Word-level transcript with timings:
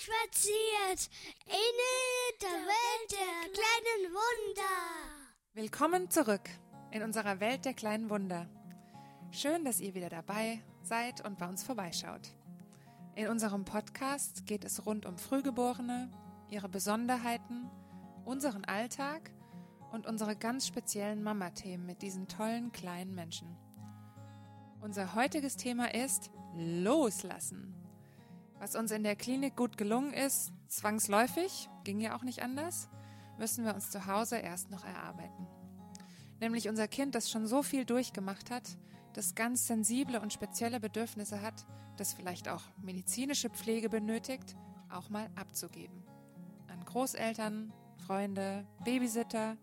spaziert 0.00 1.10
in 1.44 1.76
der 2.40 2.48
Welt 2.48 3.10
der 3.10 3.52
kleinen 3.52 4.14
Wunder. 4.14 4.62
Willkommen 5.52 6.08
zurück 6.08 6.48
in 6.90 7.02
unserer 7.02 7.38
Welt 7.40 7.66
der 7.66 7.74
kleinen 7.74 8.08
Wunder. 8.08 8.48
Schön, 9.30 9.62
dass 9.62 9.78
ihr 9.78 9.94
wieder 9.94 10.08
dabei 10.08 10.62
seid 10.82 11.22
und 11.26 11.36
bei 11.36 11.46
uns 11.46 11.62
vorbeischaut. 11.62 12.34
In 13.14 13.28
unserem 13.28 13.66
Podcast 13.66 14.46
geht 14.46 14.64
es 14.64 14.86
rund 14.86 15.04
um 15.04 15.18
Frühgeborene, 15.18 16.10
ihre 16.48 16.70
Besonderheiten, 16.70 17.68
unseren 18.24 18.64
Alltag 18.64 19.30
und 19.92 20.06
unsere 20.06 20.34
ganz 20.34 20.66
speziellen 20.66 21.22
Mama-Themen 21.22 21.84
mit 21.84 22.00
diesen 22.00 22.26
tollen 22.26 22.72
kleinen 22.72 23.14
Menschen. 23.14 23.54
Unser 24.80 25.14
heutiges 25.14 25.56
Thema 25.56 25.92
ist 25.92 26.30
Loslassen. 26.54 27.80
Was 28.60 28.76
uns 28.76 28.90
in 28.90 29.02
der 29.02 29.16
Klinik 29.16 29.56
gut 29.56 29.78
gelungen 29.78 30.12
ist, 30.12 30.52
zwangsläufig, 30.68 31.70
ging 31.82 31.98
ja 31.98 32.14
auch 32.14 32.22
nicht 32.22 32.42
anders, 32.42 32.90
müssen 33.38 33.64
wir 33.64 33.74
uns 33.74 33.90
zu 33.90 34.04
Hause 34.04 34.36
erst 34.36 34.70
noch 34.70 34.84
erarbeiten. 34.84 35.46
Nämlich 36.40 36.68
unser 36.68 36.86
Kind, 36.86 37.14
das 37.14 37.30
schon 37.30 37.46
so 37.46 37.62
viel 37.62 37.86
durchgemacht 37.86 38.50
hat, 38.50 38.76
das 39.14 39.34
ganz 39.34 39.66
sensible 39.66 40.20
und 40.20 40.34
spezielle 40.34 40.78
Bedürfnisse 40.78 41.40
hat, 41.40 41.66
das 41.96 42.12
vielleicht 42.12 42.50
auch 42.50 42.62
medizinische 42.82 43.48
Pflege 43.48 43.88
benötigt, 43.88 44.56
auch 44.90 45.08
mal 45.08 45.30
abzugeben. 45.36 46.02
An 46.68 46.84
Großeltern, 46.84 47.72
Freunde, 48.06 48.66
Babysitter 48.84 49.56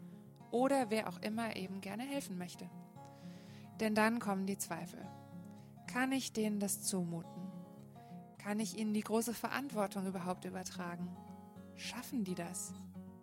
oder 0.49 0.89
wer 0.89 1.07
auch 1.07 1.21
immer 1.21 1.55
eben 1.55 1.81
gerne 1.81 2.03
helfen 2.03 2.39
möchte. 2.39 2.67
Denn 3.79 3.93
dann 3.93 4.17
kommen 4.17 4.47
die 4.47 4.57
Zweifel. 4.57 4.99
Kann 5.85 6.11
ich 6.11 6.33
denen 6.33 6.59
das 6.59 6.81
zumuten? 6.81 7.36
Kann 8.47 8.61
ich 8.61 8.77
ihnen 8.77 8.93
die 8.93 9.01
große 9.01 9.33
Verantwortung 9.33 10.07
überhaupt 10.07 10.45
übertragen? 10.45 11.13
Schaffen 11.75 12.23
die 12.23 12.33
das? 12.33 12.71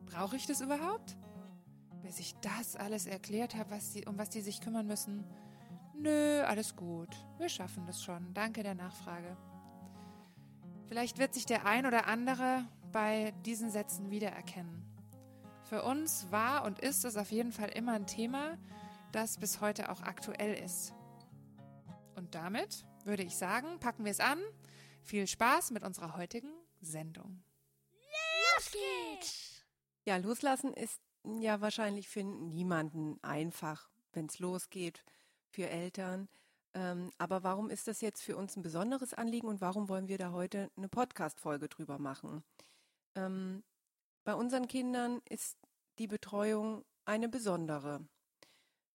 Brauche 0.05 0.37
ich 0.37 0.45
das 0.45 0.61
überhaupt? 0.61 1.17
Bis 2.03 2.19
ich 2.19 2.35
das 2.43 2.77
alles 2.77 3.07
erklärt 3.07 3.55
habe, 3.55 3.71
was 3.71 3.95
die, 3.95 4.05
um 4.05 4.19
was 4.19 4.29
die 4.29 4.43
sich 4.43 4.61
kümmern 4.61 4.87
müssen. 4.87 5.25
Nö, 5.95 6.43
alles 6.43 6.77
gut. 6.77 7.09
Wir 7.39 7.49
schaffen 7.49 7.87
das 7.87 8.05
schon. 8.05 8.35
Danke 8.35 8.63
der 8.63 8.75
Nachfrage. 8.75 9.35
Vielleicht 10.89 11.17
wird 11.17 11.33
sich 11.33 11.47
der 11.47 11.65
ein 11.65 11.87
oder 11.87 12.07
andere 12.07 12.67
bei 12.93 13.33
diesen 13.47 13.71
Sätzen 13.71 14.11
wiedererkennen. 14.11 14.85
Für 15.71 15.85
uns 15.85 16.31
war 16.33 16.67
und 16.67 16.81
ist 16.81 17.03
es 17.07 17.17
auf 17.17 17.33
jeden 17.33 17.53
Fall 17.53 17.71
immer 17.71 17.93
ein 17.93 18.07
Thema, 18.07 18.59
das 19.11 19.39
bis 19.39 19.63
heute 19.63 19.91
auch 19.91 20.03
aktuell 20.03 20.53
ist. 20.53 20.93
Und 22.15 22.35
damit 22.35 22.85
würde 23.07 23.23
ich 23.23 23.39
sagen, 23.39 23.81
packen 23.81 24.05
wir 24.05 24.13
es 24.13 24.21
an. 24.21 24.39
Viel 25.05 25.27
Spaß 25.27 25.71
mit 25.73 25.83
unserer 25.83 26.17
heutigen 26.17 26.51
Sendung. 26.81 27.45
Los 28.57 28.73
geht's! 28.73 29.63
Ja, 30.07 30.17
loslassen 30.17 30.73
ist 30.73 30.99
ja 31.25 31.61
wahrscheinlich 31.61 32.09
für 32.09 32.25
niemanden 32.25 33.23
einfach, 33.23 33.91
wenn 34.15 34.27
es 34.27 34.39
losgeht, 34.39 35.05
für 35.51 35.69
Eltern. 35.69 36.31
Ähm, 36.73 37.11
aber 37.19 37.43
warum 37.43 37.69
ist 37.69 37.87
das 37.87 38.01
jetzt 38.01 38.23
für 38.23 38.39
uns 38.39 38.57
ein 38.57 38.63
besonderes 38.63 39.13
Anliegen 39.13 39.47
und 39.47 39.61
warum 39.61 39.91
wollen 39.91 40.09
wir 40.09 40.17
da 40.17 40.33
heute 40.33 40.71
eine 40.75 40.89
Podcast-Folge 40.89 41.69
drüber 41.69 41.99
machen? 41.99 42.43
Ähm, 43.15 43.63
bei 44.25 44.35
unseren 44.35 44.69
Kindern 44.69 45.21
ist 45.29 45.59
die 45.99 46.07
Betreuung 46.07 46.83
eine 47.05 47.29
besondere. 47.29 48.09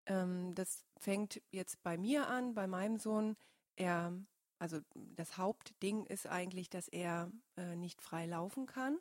Ähm, 0.08 0.56
das 0.56 0.88
fängt 0.98 1.40
jetzt 1.52 1.84
bei 1.84 2.00
mir 2.00 2.28
an, 2.28 2.56
bei 2.56 2.66
meinem 2.66 2.98
Sohn. 2.98 3.38
Er, 3.76 4.12
also 4.60 4.80
das 4.94 5.38
Hauptding 5.38 6.06
ist 6.06 6.28
eigentlich, 6.28 6.70
dass 6.70 6.88
er 6.90 7.32
äh, 7.56 7.76
nicht 7.76 8.02
frei 8.02 8.26
laufen 8.26 8.66
kann, 8.66 9.00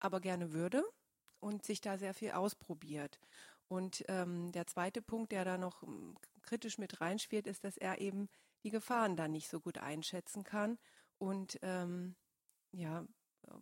aber 0.00 0.20
gerne 0.20 0.52
würde 0.52 0.82
und 1.38 1.64
sich 1.64 1.80
da 1.80 1.98
sehr 1.98 2.14
viel 2.14 2.32
ausprobiert. 2.32 3.20
Und 3.68 4.04
ähm, 4.08 4.50
der 4.52 4.66
zweite 4.66 5.02
Punkt, 5.02 5.32
der 5.32 5.44
da 5.44 5.58
noch 5.58 5.82
ähm, 5.82 6.16
kritisch 6.42 6.78
mit 6.78 7.00
reinspielt, 7.00 7.46
ist, 7.46 7.64
dass 7.64 7.76
er 7.76 8.00
eben 8.00 8.28
die 8.64 8.70
Gefahren 8.70 9.16
da 9.16 9.28
nicht 9.28 9.48
so 9.48 9.60
gut 9.60 9.78
einschätzen 9.78 10.42
kann 10.42 10.78
und 11.18 11.58
ähm, 11.62 12.16
ja 12.72 13.06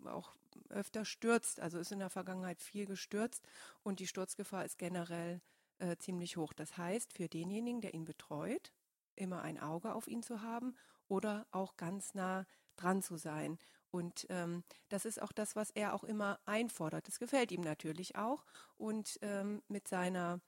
auch 0.04 0.36
öfter 0.68 1.04
stürzt. 1.04 1.60
Also 1.60 1.78
ist 1.78 1.92
in 1.92 1.98
der 1.98 2.10
Vergangenheit 2.10 2.62
viel 2.62 2.86
gestürzt 2.86 3.46
und 3.82 3.98
die 3.98 4.06
Sturzgefahr 4.06 4.64
ist 4.64 4.78
generell 4.78 5.40
äh, 5.78 5.96
ziemlich 5.96 6.36
hoch. 6.36 6.52
Das 6.52 6.76
heißt, 6.76 7.12
für 7.12 7.28
denjenigen, 7.28 7.80
der 7.80 7.94
ihn 7.94 8.04
betreut, 8.04 8.72
immer 9.16 9.42
ein 9.42 9.58
Auge 9.58 9.94
auf 9.94 10.06
ihn 10.08 10.22
zu 10.22 10.42
haben 10.42 10.76
oder 11.08 11.46
auch 11.50 11.76
ganz 11.76 12.14
nah 12.14 12.46
dran 12.76 13.02
zu 13.02 13.16
sein. 13.16 13.58
Und 13.90 14.26
ähm, 14.28 14.64
das 14.88 15.04
ist 15.04 15.22
auch 15.22 15.32
das, 15.32 15.56
was 15.56 15.70
er 15.70 15.94
auch 15.94 16.04
immer 16.04 16.38
einfordert. 16.44 17.08
Das 17.08 17.18
gefällt 17.18 17.50
ihm 17.52 17.62
natürlich 17.62 18.16
auch. 18.16 18.44
Und 18.76 19.18
ähm, 19.22 19.62
mit 19.68 19.88
seiner 19.88 20.40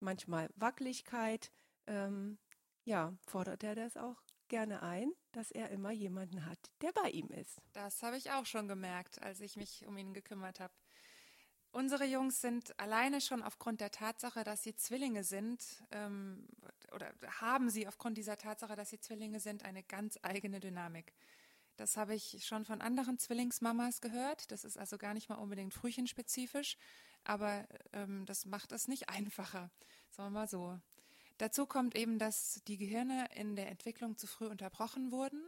manchmal 0.00 0.50
Wackeligkeit, 0.56 1.50
ähm, 1.86 2.38
ja, 2.84 3.14
fordert 3.26 3.64
er 3.64 3.74
das 3.74 3.96
auch 3.96 4.22
gerne 4.48 4.82
ein, 4.82 5.12
dass 5.32 5.50
er 5.50 5.70
immer 5.70 5.92
jemanden 5.92 6.44
hat, 6.44 6.58
der 6.82 6.92
bei 6.92 7.10
ihm 7.10 7.28
ist. 7.28 7.60
Das 7.72 8.02
habe 8.02 8.16
ich 8.18 8.30
auch 8.32 8.44
schon 8.44 8.68
gemerkt, 8.68 9.22
als 9.22 9.40
ich 9.40 9.56
mich 9.56 9.86
um 9.86 9.96
ihn 9.96 10.12
gekümmert 10.12 10.60
habe. 10.60 10.74
Unsere 11.72 12.04
Jungs 12.04 12.42
sind 12.42 12.78
alleine 12.78 13.22
schon 13.22 13.42
aufgrund 13.42 13.80
der 13.80 13.90
Tatsache, 13.90 14.44
dass 14.44 14.62
sie 14.62 14.76
Zwillinge 14.76 15.24
sind, 15.24 15.64
ähm, 15.90 16.46
oder 16.94 17.10
haben 17.40 17.70
sie 17.70 17.88
aufgrund 17.88 18.18
dieser 18.18 18.36
Tatsache, 18.36 18.76
dass 18.76 18.90
sie 18.90 19.00
Zwillinge 19.00 19.40
sind, 19.40 19.64
eine 19.64 19.82
ganz 19.82 20.18
eigene 20.20 20.60
Dynamik. 20.60 21.14
Das 21.78 21.96
habe 21.96 22.14
ich 22.14 22.44
schon 22.44 22.66
von 22.66 22.82
anderen 22.82 23.18
Zwillingsmamas 23.18 24.02
gehört. 24.02 24.52
Das 24.52 24.64
ist 24.64 24.76
also 24.76 24.98
gar 24.98 25.14
nicht 25.14 25.30
mal 25.30 25.36
unbedingt 25.36 25.72
frühchenspezifisch, 25.72 26.76
aber 27.24 27.66
ähm, 27.94 28.26
das 28.26 28.44
macht 28.44 28.72
es 28.72 28.86
nicht 28.86 29.08
einfacher, 29.08 29.70
sagen 30.10 30.34
wir 30.34 30.40
mal 30.40 30.48
so. 30.48 30.78
Dazu 31.38 31.64
kommt 31.64 31.96
eben, 31.96 32.18
dass 32.18 32.60
die 32.68 32.76
Gehirne 32.76 33.28
in 33.34 33.56
der 33.56 33.68
Entwicklung 33.68 34.18
zu 34.18 34.26
früh 34.26 34.46
unterbrochen 34.46 35.10
wurden 35.10 35.42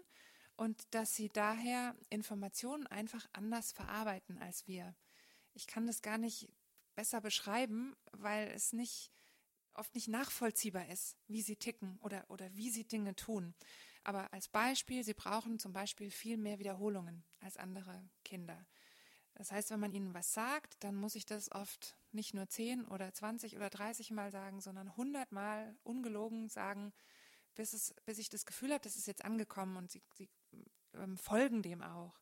und 0.56 0.83
dass 0.95 1.15
sie 1.15 1.29
daher 1.29 1.95
Informationen 2.09 2.87
einfach 2.87 3.27
anders 3.35 3.73
verarbeiten 3.73 4.39
als 4.39 4.67
wir 4.67 4.95
ich 5.55 5.67
kann 5.67 5.87
das 5.87 6.03
gar 6.03 6.19
nicht 6.19 6.49
besser 6.95 7.21
beschreiben, 7.21 7.97
weil 8.13 8.49
es 8.49 8.73
nicht 8.73 9.11
oft 9.75 9.95
nicht 9.95 10.09
nachvollziehbar 10.09 10.89
ist, 10.89 11.17
wie 11.27 11.43
sie 11.43 11.57
ticken 11.57 11.99
oder, 12.01 12.25
oder 12.29 12.55
wie 12.55 12.71
sie 12.71 12.85
Dinge 12.85 13.17
tun. 13.17 13.55
Aber 14.05 14.33
als 14.33 14.49
Beispiel, 14.49 15.03
sie 15.03 15.15
brauchen 15.15 15.59
zum 15.59 15.73
Beispiel 15.73 16.11
viel 16.11 16.37
mehr 16.37 16.59
Wiederholungen 16.59 17.25
als 17.41 17.57
andere 17.57 18.09
Kinder. 18.25 18.67
Das 19.35 19.51
heißt, 19.51 19.71
wenn 19.71 19.81
man 19.81 19.93
ihnen 19.93 20.15
was 20.15 20.33
sagt, 20.33 20.77
dann 20.85 20.95
muss 20.95 21.17
ich 21.17 21.27
das 21.27 21.51
oft 21.51 21.97
nicht 22.13 22.35
nur 22.35 22.49
10 22.49 22.87
oder 22.87 23.13
20 23.13 23.57
oder 23.57 23.71
30 23.71 24.13
Mal 24.13 24.31
sagen, 24.31 24.61
sondern 24.61 24.89
100 24.89 25.33
Mal 25.33 25.77
ungelogen 25.83 26.49
sagen, 26.49 26.93
bis, 27.55 27.73
es, 27.73 27.95
bis 28.05 28.19
ich 28.19 28.29
das 28.29 28.47
Gefühl 28.47 28.73
habe, 28.73 28.83
das 28.83 28.97
ist 28.97 29.07
jetzt 29.07 29.25
angekommen 29.25 29.77
und 29.77 29.91
sie, 29.91 30.03
sie 30.13 30.29
ähm, 30.93 31.17
folgen 31.17 31.63
dem 31.63 31.83
auch. 31.83 32.21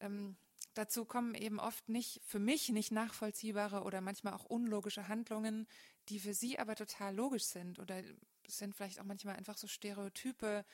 Ähm, 0.00 0.36
Dazu 0.76 1.06
kommen 1.06 1.34
eben 1.34 1.58
oft 1.58 1.88
nicht, 1.88 2.20
für 2.26 2.38
mich 2.38 2.68
nicht 2.68 2.92
nachvollziehbare 2.92 3.82
oder 3.82 4.02
manchmal 4.02 4.34
auch 4.34 4.44
unlogische 4.44 5.08
Handlungen, 5.08 5.66
die 6.10 6.20
für 6.20 6.34
sie 6.34 6.58
aber 6.58 6.74
total 6.74 7.14
logisch 7.14 7.44
sind 7.44 7.78
oder 7.78 8.02
sind 8.46 8.74
vielleicht 8.74 9.00
auch 9.00 9.04
manchmal 9.04 9.36
einfach 9.36 9.56
so 9.56 9.66
Stereotype, 9.68 10.66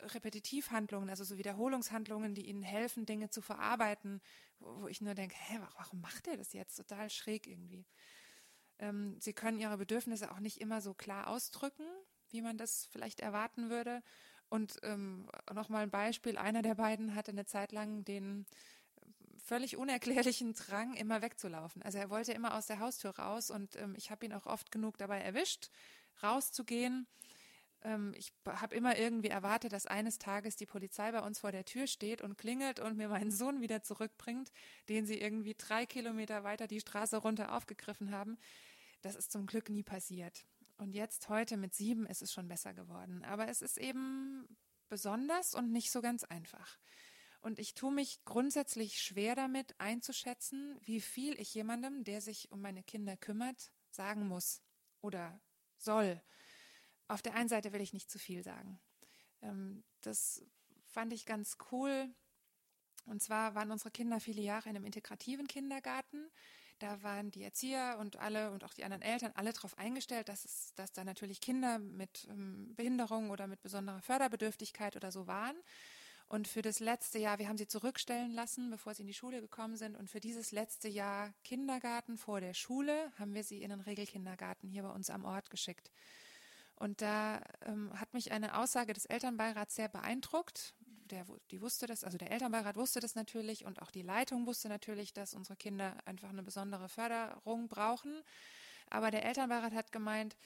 Repetitivhandlungen, 0.00 1.08
also 1.08 1.22
so 1.22 1.38
Wiederholungshandlungen, 1.38 2.34
die 2.34 2.48
ihnen 2.48 2.64
helfen, 2.64 3.06
Dinge 3.06 3.30
zu 3.30 3.40
verarbeiten, 3.40 4.20
wo, 4.58 4.82
wo 4.82 4.88
ich 4.88 5.00
nur 5.00 5.14
denke, 5.14 5.36
hä, 5.38 5.60
warum 5.76 6.00
macht 6.00 6.26
er 6.26 6.36
das 6.36 6.52
jetzt? 6.52 6.74
Total 6.74 7.08
schräg 7.08 7.46
irgendwie. 7.46 7.86
Ähm, 8.80 9.20
sie 9.20 9.34
können 9.34 9.60
ihre 9.60 9.78
Bedürfnisse 9.78 10.32
auch 10.32 10.40
nicht 10.40 10.60
immer 10.60 10.80
so 10.80 10.94
klar 10.94 11.28
ausdrücken, 11.28 11.86
wie 12.30 12.42
man 12.42 12.58
das 12.58 12.86
vielleicht 12.86 13.20
erwarten 13.20 13.70
würde. 13.70 14.02
Und 14.48 14.78
ähm, 14.82 15.30
nochmal 15.52 15.84
ein 15.84 15.90
Beispiel, 15.90 16.38
einer 16.38 16.62
der 16.62 16.74
beiden 16.74 17.14
hatte 17.14 17.30
eine 17.30 17.44
Zeit 17.44 17.70
lang 17.70 18.04
den 18.04 18.46
völlig 19.48 19.78
unerklärlichen 19.78 20.52
Drang, 20.52 20.94
immer 20.94 21.22
wegzulaufen. 21.22 21.82
Also 21.82 21.96
er 21.96 22.10
wollte 22.10 22.32
immer 22.32 22.54
aus 22.54 22.66
der 22.66 22.80
Haustür 22.80 23.18
raus 23.18 23.50
und 23.50 23.76
ähm, 23.76 23.94
ich 23.96 24.10
habe 24.10 24.26
ihn 24.26 24.34
auch 24.34 24.46
oft 24.46 24.70
genug 24.70 24.98
dabei 24.98 25.20
erwischt, 25.20 25.70
rauszugehen. 26.22 27.06
Ähm, 27.82 28.12
ich 28.14 28.32
habe 28.44 28.76
immer 28.76 28.98
irgendwie 28.98 29.28
erwartet, 29.28 29.72
dass 29.72 29.86
eines 29.86 30.18
Tages 30.18 30.56
die 30.56 30.66
Polizei 30.66 31.10
bei 31.12 31.20
uns 31.20 31.38
vor 31.38 31.50
der 31.50 31.64
Tür 31.64 31.86
steht 31.86 32.20
und 32.20 32.36
klingelt 32.36 32.78
und 32.78 32.98
mir 32.98 33.08
meinen 33.08 33.30
Sohn 33.30 33.62
wieder 33.62 33.82
zurückbringt, 33.82 34.52
den 34.90 35.06
sie 35.06 35.18
irgendwie 35.18 35.54
drei 35.56 35.86
Kilometer 35.86 36.44
weiter 36.44 36.66
die 36.66 36.80
Straße 36.80 37.16
runter 37.16 37.56
aufgegriffen 37.56 38.10
haben. 38.10 38.36
Das 39.00 39.16
ist 39.16 39.32
zum 39.32 39.46
Glück 39.46 39.70
nie 39.70 39.82
passiert. 39.82 40.44
Und 40.76 40.94
jetzt 40.94 41.30
heute 41.30 41.56
mit 41.56 41.74
sieben 41.74 42.06
ist 42.06 42.20
es 42.20 42.32
schon 42.32 42.48
besser 42.48 42.74
geworden. 42.74 43.24
Aber 43.24 43.48
es 43.48 43.62
ist 43.62 43.78
eben 43.78 44.46
besonders 44.90 45.54
und 45.54 45.72
nicht 45.72 45.90
so 45.90 46.02
ganz 46.02 46.24
einfach. 46.24 46.78
Und 47.40 47.58
ich 47.58 47.74
tue 47.74 47.92
mich 47.92 48.24
grundsätzlich 48.24 49.00
schwer 49.00 49.34
damit 49.34 49.78
einzuschätzen, 49.78 50.76
wie 50.82 51.00
viel 51.00 51.38
ich 51.40 51.54
jemandem, 51.54 52.04
der 52.04 52.20
sich 52.20 52.50
um 52.50 52.60
meine 52.60 52.82
Kinder 52.82 53.16
kümmert, 53.16 53.70
sagen 53.90 54.26
muss 54.26 54.62
oder 55.00 55.40
soll. 55.78 56.20
Auf 57.06 57.22
der 57.22 57.34
einen 57.34 57.48
Seite 57.48 57.72
will 57.72 57.80
ich 57.80 57.92
nicht 57.92 58.10
zu 58.10 58.18
viel 58.18 58.42
sagen. 58.42 58.80
Ähm, 59.40 59.84
das 60.00 60.44
fand 60.86 61.12
ich 61.12 61.26
ganz 61.26 61.56
cool. 61.70 62.12
Und 63.06 63.22
zwar 63.22 63.54
waren 63.54 63.70
unsere 63.70 63.90
Kinder 63.90 64.20
viele 64.20 64.42
Jahre 64.42 64.68
in 64.68 64.76
einem 64.76 64.84
integrativen 64.84 65.46
Kindergarten. 65.46 66.30
Da 66.78 67.02
waren 67.02 67.30
die 67.30 67.42
Erzieher 67.42 67.96
und 67.98 68.16
alle 68.16 68.52
und 68.52 68.62
auch 68.62 68.74
die 68.74 68.84
anderen 68.84 69.02
Eltern 69.02 69.32
alle 69.34 69.52
darauf 69.52 69.76
eingestellt, 69.78 70.28
dass, 70.28 70.44
es, 70.44 70.74
dass 70.74 70.92
da 70.92 71.04
natürlich 71.04 71.40
Kinder 71.40 71.78
mit 71.78 72.26
ähm, 72.30 72.74
Behinderung 72.76 73.30
oder 73.30 73.46
mit 73.46 73.62
besonderer 73.62 74.02
Förderbedürftigkeit 74.02 74.94
oder 74.94 75.10
so 75.10 75.26
waren. 75.26 75.56
Und 76.28 76.46
für 76.46 76.60
das 76.60 76.78
letzte 76.78 77.18
Jahr, 77.18 77.38
wir 77.38 77.48
haben 77.48 77.56
sie 77.56 77.66
zurückstellen 77.66 78.32
lassen, 78.32 78.68
bevor 78.68 78.94
sie 78.94 79.00
in 79.00 79.06
die 79.06 79.14
Schule 79.14 79.40
gekommen 79.40 79.76
sind. 79.76 79.96
Und 79.96 80.10
für 80.10 80.20
dieses 80.20 80.52
letzte 80.52 80.86
Jahr 80.86 81.32
Kindergarten 81.42 82.18
vor 82.18 82.40
der 82.40 82.52
Schule 82.52 83.10
haben 83.18 83.32
wir 83.32 83.44
sie 83.44 83.62
in 83.62 83.70
den 83.70 83.80
Regelkindergarten 83.80 84.68
hier 84.68 84.82
bei 84.82 84.90
uns 84.90 85.08
am 85.08 85.24
Ort 85.24 85.48
geschickt. 85.48 85.90
Und 86.76 87.00
da 87.00 87.40
ähm, 87.62 87.90
hat 87.98 88.12
mich 88.12 88.30
eine 88.30 88.58
Aussage 88.58 88.92
des 88.92 89.06
Elternbeirats 89.06 89.74
sehr 89.74 89.88
beeindruckt. 89.88 90.74
Der, 91.06 91.24
die 91.50 91.62
wusste 91.62 91.86
das, 91.86 92.04
also 92.04 92.18
der 92.18 92.30
Elternbeirat 92.30 92.76
wusste 92.76 93.00
das 93.00 93.14
natürlich 93.14 93.64
und 93.64 93.80
auch 93.80 93.90
die 93.90 94.02
Leitung 94.02 94.46
wusste 94.46 94.68
natürlich, 94.68 95.14
dass 95.14 95.32
unsere 95.32 95.56
Kinder 95.56 95.96
einfach 96.04 96.28
eine 96.28 96.42
besondere 96.42 96.90
Förderung 96.90 97.68
brauchen. 97.68 98.22
Aber 98.90 99.10
der 99.10 99.24
Elternbeirat 99.24 99.72
hat 99.72 99.92
gemeint, 99.92 100.36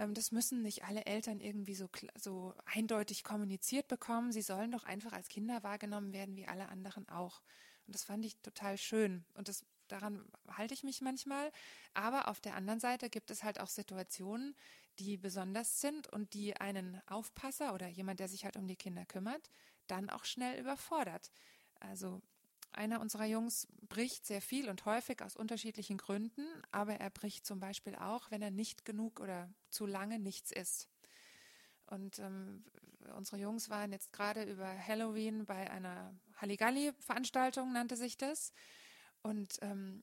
ähm, 0.00 0.14
das 0.14 0.32
müssen 0.32 0.62
nicht 0.62 0.84
alle 0.84 1.04
Eltern 1.04 1.40
irgendwie 1.40 1.74
so, 1.74 1.88
so 2.16 2.54
eindeutig 2.64 3.22
kommuniziert 3.22 3.86
bekommen. 3.86 4.32
Sie 4.32 4.42
sollen 4.42 4.72
doch 4.72 4.84
einfach 4.84 5.12
als 5.12 5.28
Kinder 5.28 5.62
wahrgenommen 5.62 6.12
werden, 6.12 6.36
wie 6.36 6.48
alle 6.48 6.70
anderen 6.70 7.08
auch. 7.10 7.42
Und 7.86 7.94
das 7.94 8.04
fand 8.04 8.24
ich 8.24 8.36
total 8.38 8.78
schön. 8.78 9.24
Und 9.34 9.48
das, 9.48 9.64
daran 9.88 10.24
halte 10.48 10.72
ich 10.72 10.84
mich 10.84 11.02
manchmal. 11.02 11.52
Aber 11.92 12.28
auf 12.28 12.40
der 12.40 12.54
anderen 12.54 12.80
Seite 12.80 13.10
gibt 13.10 13.30
es 13.30 13.44
halt 13.44 13.60
auch 13.60 13.68
Situationen, 13.68 14.56
die 14.98 15.18
besonders 15.18 15.80
sind 15.82 16.06
und 16.08 16.32
die 16.32 16.56
einen 16.56 17.00
Aufpasser 17.06 17.74
oder 17.74 17.88
jemand, 17.88 18.20
der 18.20 18.28
sich 18.28 18.44
halt 18.44 18.56
um 18.56 18.66
die 18.66 18.76
Kinder 18.76 19.04
kümmert, 19.04 19.50
dann 19.86 20.08
auch 20.08 20.24
schnell 20.24 20.58
überfordert. 20.58 21.30
Also 21.78 22.22
einer 22.72 23.00
unserer 23.00 23.24
Jungs 23.24 23.66
bricht 23.88 24.26
sehr 24.26 24.40
viel 24.40 24.68
und 24.68 24.84
häufig 24.84 25.22
aus 25.22 25.36
unterschiedlichen 25.36 25.98
Gründen, 25.98 26.46
aber 26.70 26.94
er 26.94 27.10
bricht 27.10 27.46
zum 27.46 27.60
Beispiel 27.60 27.94
auch, 27.96 28.30
wenn 28.30 28.42
er 28.42 28.50
nicht 28.50 28.84
genug 28.84 29.20
oder 29.20 29.52
zu 29.70 29.86
lange 29.86 30.18
nichts 30.18 30.52
isst. 30.52 30.88
Und 31.86 32.18
ähm, 32.20 32.64
unsere 33.16 33.38
Jungs 33.38 33.68
waren 33.68 33.92
jetzt 33.92 34.12
gerade 34.12 34.44
über 34.44 34.66
Halloween 34.66 35.44
bei 35.44 35.70
einer 35.70 36.14
Halligalli-Veranstaltung, 36.40 37.72
nannte 37.72 37.96
sich 37.96 38.16
das. 38.16 38.52
Und 39.22 39.58
ähm, 39.60 40.02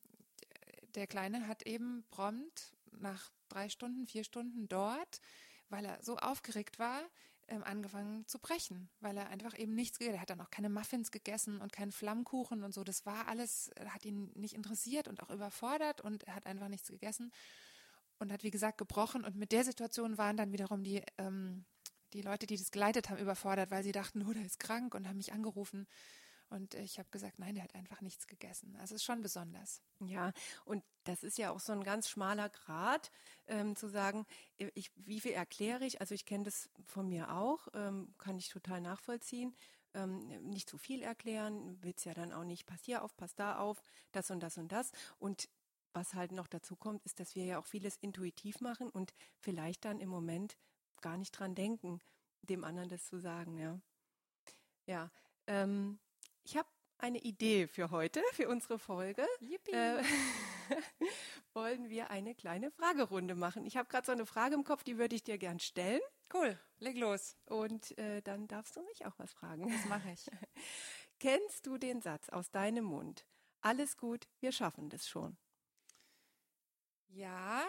der 0.95 1.07
Kleine 1.07 1.47
hat 1.47 1.63
eben 1.63 2.03
prompt 2.09 2.75
nach 2.91 3.31
drei 3.49 3.69
Stunden, 3.69 4.07
vier 4.07 4.23
Stunden 4.23 4.67
dort, 4.67 5.21
weil 5.69 5.85
er 5.85 6.03
so 6.03 6.17
aufgeregt 6.17 6.79
war, 6.79 7.01
ähm, 7.47 7.63
angefangen 7.63 8.27
zu 8.27 8.39
brechen, 8.39 8.89
weil 8.99 9.17
er 9.17 9.29
einfach 9.29 9.57
eben 9.57 9.73
nichts 9.73 9.99
gegessen 9.99 10.13
hat. 10.13 10.17
Er 10.17 10.21
hat 10.21 10.29
dann 10.29 10.41
auch 10.41 10.51
keine 10.51 10.69
Muffins 10.69 11.11
gegessen 11.11 11.59
und 11.61 11.71
keinen 11.71 11.91
Flammkuchen 11.91 12.63
und 12.63 12.73
so. 12.73 12.83
Das 12.83 13.05
war 13.05 13.27
alles, 13.27 13.71
hat 13.87 14.05
ihn 14.05 14.31
nicht 14.35 14.53
interessiert 14.53 15.07
und 15.07 15.21
auch 15.21 15.29
überfordert 15.29 16.01
und 16.01 16.23
er 16.23 16.35
hat 16.35 16.45
einfach 16.45 16.67
nichts 16.67 16.89
gegessen 16.89 17.31
und 18.19 18.31
hat, 18.31 18.43
wie 18.43 18.51
gesagt, 18.51 18.77
gebrochen. 18.77 19.23
Und 19.23 19.35
mit 19.35 19.51
der 19.51 19.63
Situation 19.63 20.17
waren 20.17 20.37
dann 20.37 20.51
wiederum 20.51 20.83
die, 20.83 21.01
ähm, 21.17 21.65
die 22.13 22.21
Leute, 22.21 22.47
die 22.47 22.57
das 22.57 22.71
geleitet 22.71 23.09
haben, 23.09 23.19
überfordert, 23.19 23.71
weil 23.71 23.83
sie 23.83 23.91
dachten, 23.91 24.25
oh, 24.27 24.33
der 24.33 24.45
ist 24.45 24.59
krank 24.59 24.95
und 24.95 25.07
haben 25.07 25.17
mich 25.17 25.33
angerufen. 25.33 25.87
Und 26.49 26.75
ich 26.75 26.97
habe 26.97 27.09
gesagt, 27.09 27.39
nein, 27.39 27.55
der 27.55 27.63
hat 27.63 27.75
einfach 27.75 28.01
nichts 28.01 28.27
gegessen. 28.27 28.75
Also 28.77 28.95
ist 28.95 29.03
schon 29.03 29.21
besonders. 29.21 29.81
Ja, 29.99 30.31
und 30.65 30.83
das 31.03 31.23
ist 31.23 31.37
ja 31.37 31.51
auch 31.51 31.59
so 31.59 31.73
ein 31.73 31.83
ganz 31.83 32.09
schmaler 32.09 32.49
Grad, 32.49 33.11
ähm, 33.47 33.75
zu 33.75 33.89
sagen, 33.89 34.25
ich, 34.57 34.91
wie 34.95 35.19
viel 35.19 35.31
erkläre 35.31 35.85
ich? 35.85 35.99
Also 35.99 36.15
ich 36.15 36.25
kenne 36.25 36.45
das 36.45 36.69
von 36.85 37.09
mir 37.09 37.33
auch, 37.33 37.67
ähm, 37.73 38.13
kann 38.17 38.37
ich 38.37 38.49
total 38.49 38.81
nachvollziehen. 38.81 39.55
Ähm, 39.93 40.27
nicht 40.49 40.69
zu 40.69 40.77
viel 40.77 41.01
erklären, 41.01 41.81
will 41.81 41.93
es 41.95 42.03
ja 42.03 42.13
dann 42.13 42.31
auch 42.31 42.43
nicht, 42.43 42.65
pass 42.65 42.83
hier 42.83 43.03
auf, 43.03 43.15
pass 43.17 43.35
da 43.35 43.57
auf, 43.57 43.81
das 44.11 44.31
und 44.31 44.41
das 44.41 44.57
und 44.57 44.71
das. 44.71 44.91
Und 45.17 45.49
was 45.93 46.13
halt 46.13 46.31
noch 46.31 46.47
dazu 46.47 46.75
kommt, 46.75 47.03
ist, 47.05 47.19
dass 47.19 47.35
wir 47.35 47.45
ja 47.45 47.59
auch 47.59 47.65
vieles 47.65 47.97
intuitiv 47.97 48.61
machen 48.61 48.89
und 48.89 49.13
vielleicht 49.39 49.85
dann 49.85 49.99
im 49.99 50.09
Moment 50.09 50.57
gar 51.01 51.17
nicht 51.17 51.31
dran 51.31 51.55
denken, 51.55 51.99
dem 52.41 52.63
anderen 52.63 52.89
das 52.89 53.05
zu 53.05 53.19
sagen, 53.19 53.57
ja. 53.57 53.79
Ja, 54.85 55.11
ähm, 55.47 55.99
ich 56.47 56.55
habe 56.55 56.69
eine 56.97 57.19
Idee 57.19 57.67
für 57.67 57.91
heute, 57.91 58.23
für 58.31 58.47
unsere 58.47 58.79
Folge. 58.79 59.27
Äh, 59.67 60.01
wollen 61.53 61.89
wir 61.89 62.09
eine 62.09 62.35
kleine 62.35 62.71
Fragerunde 62.71 63.35
machen. 63.35 63.65
Ich 63.65 63.75
habe 63.75 63.89
gerade 63.89 64.05
so 64.05 64.13
eine 64.13 64.25
Frage 64.25 64.55
im 64.55 64.63
Kopf, 64.63 64.85
die 64.85 64.97
würde 64.97 65.13
ich 65.13 65.25
dir 65.25 65.37
gern 65.37 65.59
stellen. 65.59 65.99
Cool, 66.33 66.57
leg 66.79 66.97
los. 66.97 67.35
Und 67.47 67.97
äh, 67.97 68.21
dann 68.21 68.47
darfst 68.47 68.77
du 68.77 68.81
mich 68.83 69.05
auch 69.05 69.13
was 69.17 69.33
fragen. 69.33 69.69
Das 69.69 69.85
mache 69.85 70.09
ich. 70.09 70.25
Kennst 71.19 71.65
du 71.65 71.77
den 71.77 72.01
Satz 72.01 72.29
aus 72.29 72.49
deinem 72.49 72.85
Mund? 72.85 73.25
Alles 73.59 73.97
gut, 73.97 74.25
wir 74.39 74.53
schaffen 74.53 74.89
das 74.89 75.09
schon. 75.09 75.35
Ja, 77.09 77.65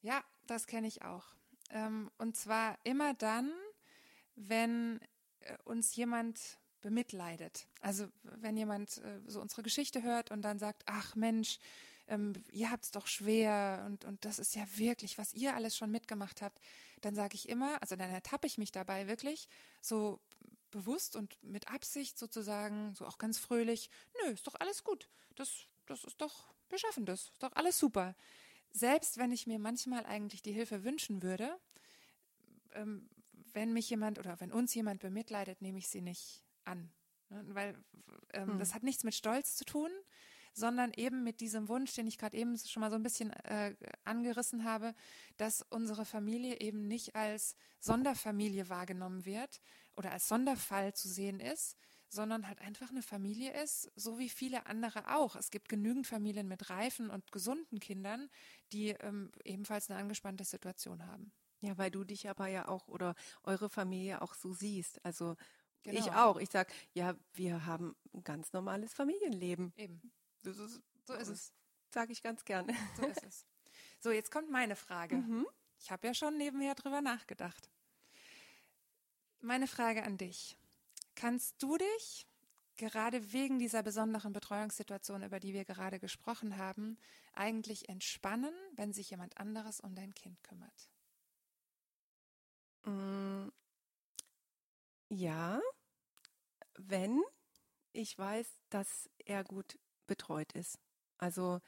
ja, 0.00 0.24
das 0.46 0.66
kenne 0.66 0.86
ich 0.86 1.02
auch. 1.02 1.34
Ähm, 1.68 2.10
und 2.16 2.34
zwar 2.34 2.78
immer 2.84 3.12
dann, 3.12 3.52
wenn 4.36 5.00
äh, 5.40 5.58
uns 5.64 5.94
jemand 5.96 6.58
bemitleidet. 6.80 7.66
Also 7.80 8.08
wenn 8.22 8.56
jemand 8.56 8.98
äh, 8.98 9.20
so 9.26 9.40
unsere 9.40 9.62
Geschichte 9.62 10.02
hört 10.02 10.30
und 10.30 10.42
dann 10.42 10.58
sagt, 10.58 10.82
ach 10.86 11.14
Mensch, 11.14 11.58
ähm, 12.08 12.32
ihr 12.52 12.70
habt 12.70 12.84
es 12.84 12.90
doch 12.90 13.06
schwer 13.06 13.84
und, 13.86 14.04
und 14.04 14.24
das 14.24 14.38
ist 14.38 14.54
ja 14.54 14.64
wirklich, 14.76 15.18
was 15.18 15.34
ihr 15.34 15.54
alles 15.54 15.76
schon 15.76 15.90
mitgemacht 15.90 16.42
habt, 16.42 16.60
dann 17.00 17.14
sage 17.14 17.34
ich 17.34 17.48
immer, 17.48 17.80
also 17.82 17.96
dann 17.96 18.10
ertappe 18.10 18.46
ich 18.46 18.58
mich 18.58 18.72
dabei 18.72 19.08
wirklich 19.08 19.48
so 19.80 20.20
bewusst 20.70 21.16
und 21.16 21.42
mit 21.42 21.68
Absicht 21.70 22.18
sozusagen, 22.18 22.94
so 22.94 23.06
auch 23.06 23.18
ganz 23.18 23.38
fröhlich, 23.38 23.90
nö, 24.22 24.32
ist 24.32 24.46
doch 24.46 24.56
alles 24.58 24.84
gut. 24.84 25.08
Das, 25.36 25.66
das 25.86 26.04
ist 26.04 26.20
doch, 26.20 26.46
wir 26.68 26.78
schaffen 26.78 27.06
das, 27.06 27.24
ist 27.24 27.42
doch 27.42 27.52
alles 27.54 27.78
super. 27.78 28.14
Selbst 28.70 29.18
wenn 29.18 29.32
ich 29.32 29.46
mir 29.46 29.58
manchmal 29.58 30.04
eigentlich 30.04 30.42
die 30.42 30.52
Hilfe 30.52 30.84
wünschen 30.84 31.22
würde, 31.22 31.58
ähm, 32.72 33.08
wenn 33.52 33.72
mich 33.72 33.88
jemand 33.90 34.18
oder 34.18 34.38
wenn 34.40 34.52
uns 34.52 34.74
jemand 34.74 35.00
bemitleidet, 35.00 35.62
nehme 35.62 35.78
ich 35.78 35.88
sie 35.88 36.02
nicht 36.02 36.42
an. 36.68 36.90
Ne? 37.30 37.44
Weil 37.48 37.84
ähm, 38.32 38.52
hm. 38.52 38.58
das 38.58 38.74
hat 38.74 38.82
nichts 38.82 39.04
mit 39.04 39.14
Stolz 39.14 39.56
zu 39.56 39.64
tun, 39.64 39.90
sondern 40.52 40.92
eben 40.96 41.22
mit 41.22 41.40
diesem 41.40 41.68
Wunsch, 41.68 41.94
den 41.94 42.06
ich 42.06 42.18
gerade 42.18 42.36
eben 42.36 42.56
schon 42.58 42.80
mal 42.80 42.90
so 42.90 42.96
ein 42.96 43.02
bisschen 43.02 43.30
äh, 43.30 43.74
angerissen 44.04 44.64
habe, 44.64 44.94
dass 45.36 45.62
unsere 45.70 46.04
Familie 46.04 46.60
eben 46.60 46.88
nicht 46.88 47.14
als 47.14 47.56
Sonderfamilie 47.80 48.68
wahrgenommen 48.68 49.24
wird 49.24 49.60
oder 49.96 50.12
als 50.12 50.28
Sonderfall 50.28 50.94
zu 50.94 51.08
sehen 51.08 51.40
ist, 51.40 51.76
sondern 52.08 52.48
halt 52.48 52.60
einfach 52.60 52.90
eine 52.90 53.02
Familie 53.02 53.52
ist, 53.62 53.92
so 53.94 54.18
wie 54.18 54.28
viele 54.28 54.66
andere 54.66 55.14
auch. 55.14 55.36
Es 55.36 55.50
gibt 55.50 55.68
genügend 55.68 56.06
Familien 56.06 56.48
mit 56.48 56.70
reifen 56.70 57.10
und 57.10 57.30
gesunden 57.32 57.80
Kindern, 57.80 58.30
die 58.72 58.90
ähm, 58.90 59.30
ebenfalls 59.44 59.90
eine 59.90 60.00
angespannte 60.00 60.44
Situation 60.44 61.06
haben. 61.06 61.32
Ja, 61.60 61.76
weil 61.76 61.90
du 61.90 62.04
dich 62.04 62.28
aber 62.28 62.46
ja 62.46 62.68
auch 62.68 62.86
oder 62.88 63.14
eure 63.42 63.68
Familie 63.68 64.22
auch 64.22 64.34
so 64.34 64.52
siehst. 64.52 65.04
Also 65.04 65.36
Genau. 65.82 65.98
Ich 65.98 66.12
auch. 66.12 66.36
Ich 66.38 66.50
sage, 66.50 66.72
ja, 66.92 67.14
wir 67.34 67.66
haben 67.66 67.96
ein 68.12 68.24
ganz 68.24 68.52
normales 68.52 68.92
Familienleben. 68.94 69.72
Eben. 69.76 70.12
Das 70.42 70.58
ist, 70.58 70.80
so 71.04 71.14
ist 71.14 71.28
es. 71.28 71.52
Sage 71.90 72.12
ich 72.12 72.22
ganz 72.22 72.44
gerne. 72.44 72.74
So 72.96 73.06
ist 73.06 73.24
es. 73.24 73.46
So, 74.00 74.10
jetzt 74.10 74.30
kommt 74.30 74.50
meine 74.50 74.76
Frage. 74.76 75.16
Mhm. 75.16 75.46
Ich 75.80 75.90
habe 75.90 76.06
ja 76.06 76.14
schon 76.14 76.36
nebenher 76.36 76.74
drüber 76.74 77.00
nachgedacht. 77.00 77.70
Meine 79.40 79.66
Frage 79.66 80.02
an 80.02 80.16
dich. 80.18 80.56
Kannst 81.14 81.62
du 81.62 81.76
dich 81.76 82.26
gerade 82.76 83.32
wegen 83.32 83.58
dieser 83.58 83.82
besonderen 83.82 84.32
Betreuungssituation, 84.32 85.22
über 85.22 85.40
die 85.40 85.52
wir 85.52 85.64
gerade 85.64 85.98
gesprochen 85.98 86.56
haben, 86.56 86.96
eigentlich 87.34 87.88
entspannen, 87.88 88.54
wenn 88.76 88.92
sich 88.92 89.10
jemand 89.10 89.38
anderes 89.38 89.80
um 89.80 89.94
dein 89.94 90.14
Kind 90.14 90.42
kümmert? 90.42 90.88
Ja, 95.10 95.60
wenn 96.78 97.20
ich 97.92 98.18
weiß, 98.18 98.48
dass 98.70 99.10
er 99.26 99.44
gut 99.44 99.78
betreut 100.06 100.52
ist. 100.52 100.78
Also 101.18 101.60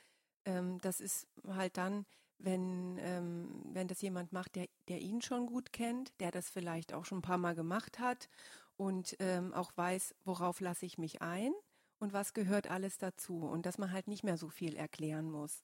ähm, 0.47 0.81
das 0.81 1.01
ist 1.01 1.29
halt 1.49 1.77
dann, 1.79 2.07
wenn, 2.39 2.99
ähm, 3.01 3.63
wenn 3.73 3.89
das 3.89 4.03
jemand 4.03 4.33
macht, 4.33 4.57
der, 4.57 4.69
der 4.89 5.01
ihn 5.01 5.23
schon 5.23 5.47
gut 5.47 5.73
kennt, 5.73 6.13
der 6.21 6.33
das 6.33 6.51
vielleicht 6.51 6.95
auch 6.95 7.07
schon 7.07 7.19
ein 7.21 7.23
paar 7.23 7.39
Mal 7.39 7.55
gemacht 7.55 7.99
hat 8.01 8.29
und 8.77 9.17
ähm, 9.21 9.55
auch 9.55 9.73
weiß, 9.77 10.15
worauf 10.25 10.61
lasse 10.61 10.87
ich 10.87 10.99
mich 10.99 11.23
ein 11.23 11.53
und 12.01 12.13
was 12.13 12.35
gehört 12.35 12.71
alles 12.71 12.99
dazu 12.99 13.39
und 13.41 13.67
dass 13.67 13.79
man 13.79 13.93
halt 13.93 14.09
nicht 14.09 14.25
mehr 14.25 14.39
so 14.39 14.51
viel 14.51 14.77
erklären 14.77 15.31
muss. 15.31 15.63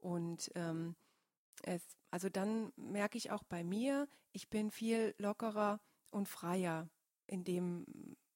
Und 0.00 0.50
ähm, 0.56 0.96
es, 1.62 1.82
also 2.10 2.28
dann 2.28 2.72
merke 2.76 3.18
ich 3.18 3.30
auch 3.30 3.44
bei 3.44 3.64
mir, 3.64 4.08
ich 4.32 4.48
bin 4.50 4.70
viel 4.70 5.14
lockerer 5.18 5.80
und 6.10 6.28
freier 6.28 6.88
in 7.26 7.44
dem, 7.44 7.86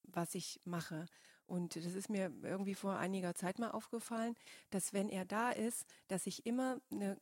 was 0.03 0.35
ich 0.35 0.59
mache. 0.65 1.05
Und 1.45 1.75
das 1.75 1.95
ist 1.95 2.09
mir 2.09 2.31
irgendwie 2.43 2.75
vor 2.75 2.97
einiger 2.97 3.35
Zeit 3.35 3.59
mal 3.59 3.71
aufgefallen, 3.71 4.35
dass 4.69 4.93
wenn 4.93 5.09
er 5.09 5.25
da 5.25 5.51
ist, 5.51 5.85
dass 6.07 6.27
ich 6.27 6.45
immer 6.45 6.79
eine 6.91 7.17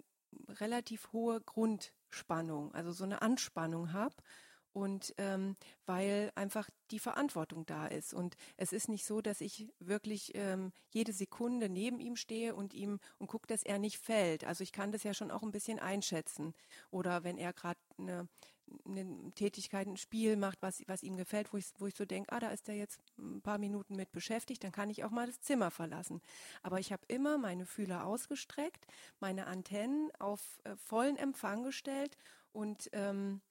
relativ 0.49 1.11
hohe 1.13 1.41
Grundspannung, 1.41 2.73
also 2.73 2.91
so 2.91 3.03
eine 3.05 3.21
Anspannung 3.21 3.93
habe. 3.93 4.15
und 4.73 5.13
ähm, 5.17 5.55
weil 5.87 6.31
einfach 6.35 6.69
die 6.91 6.99
Verantwortung 6.99 7.65
da 7.65 7.87
ist. 7.87 8.13
Und 8.13 8.35
es 8.57 8.73
ist 8.73 8.89
nicht 8.89 9.05
so, 9.05 9.21
dass 9.21 9.41
ich 9.41 9.67
wirklich 9.79 10.33
ähm, 10.35 10.71
jede 10.91 11.13
Sekunde 11.13 11.67
neben 11.69 11.99
ihm 11.99 12.15
stehe 12.15 12.53
und 12.53 12.73
ihm 12.75 12.99
und 13.17 13.27
gucke, 13.27 13.47
dass 13.47 13.63
er 13.63 13.79
nicht 13.79 13.97
fällt. 13.97 14.43
Also 14.45 14.63
ich 14.63 14.71
kann 14.71 14.91
das 14.91 15.03
ja 15.03 15.13
schon 15.15 15.31
auch 15.31 15.41
ein 15.41 15.51
bisschen 15.51 15.79
einschätzen. 15.79 16.53
Oder 16.91 17.23
wenn 17.23 17.37
er 17.39 17.53
gerade 17.53 17.79
eine, 17.97 18.27
eine 18.85 19.31
Tätigkeit, 19.35 19.87
ein 19.87 19.97
Spiel 19.97 20.35
macht, 20.35 20.61
was, 20.61 20.81
was 20.87 21.03
ihm 21.03 21.17
gefällt, 21.17 21.53
wo 21.53 21.57
ich, 21.57 21.67
wo 21.77 21.87
ich 21.87 21.95
so 21.95 22.05
denke, 22.05 22.31
ah, 22.31 22.39
da 22.39 22.49
ist 22.49 22.67
er 22.69 22.75
jetzt 22.75 22.99
ein 23.17 23.41
paar 23.41 23.57
Minuten 23.57 23.95
mit 23.95 24.11
beschäftigt, 24.11 24.63
dann 24.63 24.71
kann 24.71 24.89
ich 24.89 25.03
auch 25.03 25.11
mal 25.11 25.27
das 25.27 25.41
Zimmer 25.41 25.71
verlassen. 25.71 26.21
Aber 26.63 26.79
ich 26.79 26.91
habe 26.91 27.03
immer 27.07 27.37
meine 27.37 27.65
Fühler 27.65 28.05
ausgestreckt, 28.05 28.85
meine 29.19 29.47
Antennen 29.47 30.11
auf 30.19 30.59
äh, 30.63 30.75
vollen 30.75 31.17
Empfang 31.17 31.63
gestellt 31.63 32.17
und 32.51 32.89
ähm, 32.93 33.41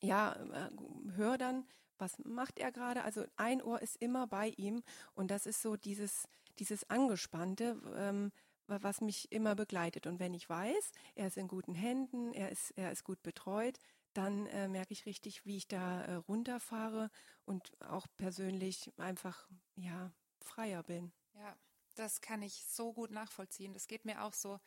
ja, 0.00 0.32
äh, 0.32 0.70
höre 1.16 1.38
dann, 1.38 1.66
was 1.98 2.18
macht 2.24 2.58
er 2.58 2.72
gerade? 2.72 3.02
Also 3.04 3.24
ein 3.36 3.62
Ohr 3.62 3.82
ist 3.82 3.96
immer 3.96 4.26
bei 4.26 4.48
ihm 4.56 4.82
und 5.14 5.30
das 5.30 5.46
ist 5.46 5.62
so 5.62 5.76
dieses, 5.76 6.28
dieses 6.58 6.88
Angespannte, 6.90 7.80
ähm, 7.96 8.32
was 8.68 9.00
mich 9.00 9.32
immer 9.32 9.54
begleitet. 9.54 10.06
Und 10.06 10.20
wenn 10.20 10.34
ich 10.34 10.48
weiß, 10.48 10.92
er 11.14 11.26
ist 11.26 11.38
in 11.38 11.48
guten 11.48 11.74
Händen, 11.74 12.32
er 12.34 12.50
ist, 12.50 12.72
er 12.76 12.92
ist 12.92 13.02
gut 13.02 13.22
betreut, 13.22 13.78
dann 14.18 14.46
äh, 14.46 14.68
merke 14.68 14.92
ich 14.92 15.06
richtig, 15.06 15.46
wie 15.46 15.56
ich 15.56 15.68
da 15.68 16.02
äh, 16.02 16.14
runterfahre 16.14 17.10
und 17.44 17.80
auch 17.80 18.06
persönlich 18.16 18.92
einfach, 18.98 19.48
ja, 19.76 20.12
freier 20.40 20.82
bin. 20.82 21.12
Ja, 21.34 21.56
das 21.94 22.20
kann 22.20 22.42
ich 22.42 22.64
so 22.66 22.92
gut 22.92 23.10
nachvollziehen. 23.10 23.72
Das 23.74 23.86
geht 23.86 24.04
mir 24.04 24.24
auch 24.24 24.34
so 24.34 24.58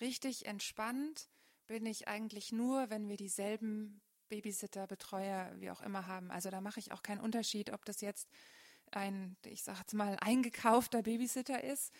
richtig 0.00 0.46
entspannt 0.46 1.28
bin 1.66 1.86
ich 1.86 2.08
eigentlich 2.08 2.52
nur, 2.52 2.90
wenn 2.90 3.08
wir 3.08 3.16
dieselben 3.16 4.00
Babysitter, 4.28 4.86
Betreuer, 4.86 5.52
wie 5.58 5.70
auch 5.70 5.80
immer 5.80 6.06
haben. 6.06 6.30
Also 6.30 6.50
da 6.50 6.60
mache 6.60 6.80
ich 6.80 6.92
auch 6.92 7.02
keinen 7.02 7.20
Unterschied, 7.20 7.72
ob 7.72 7.84
das 7.84 8.00
jetzt 8.00 8.28
ein, 8.90 9.36
ich 9.44 9.62
sage 9.62 9.78
jetzt 9.80 9.94
mal, 9.94 10.16
eingekaufter 10.20 11.02
Babysitter 11.02 11.62
ist 11.62 11.92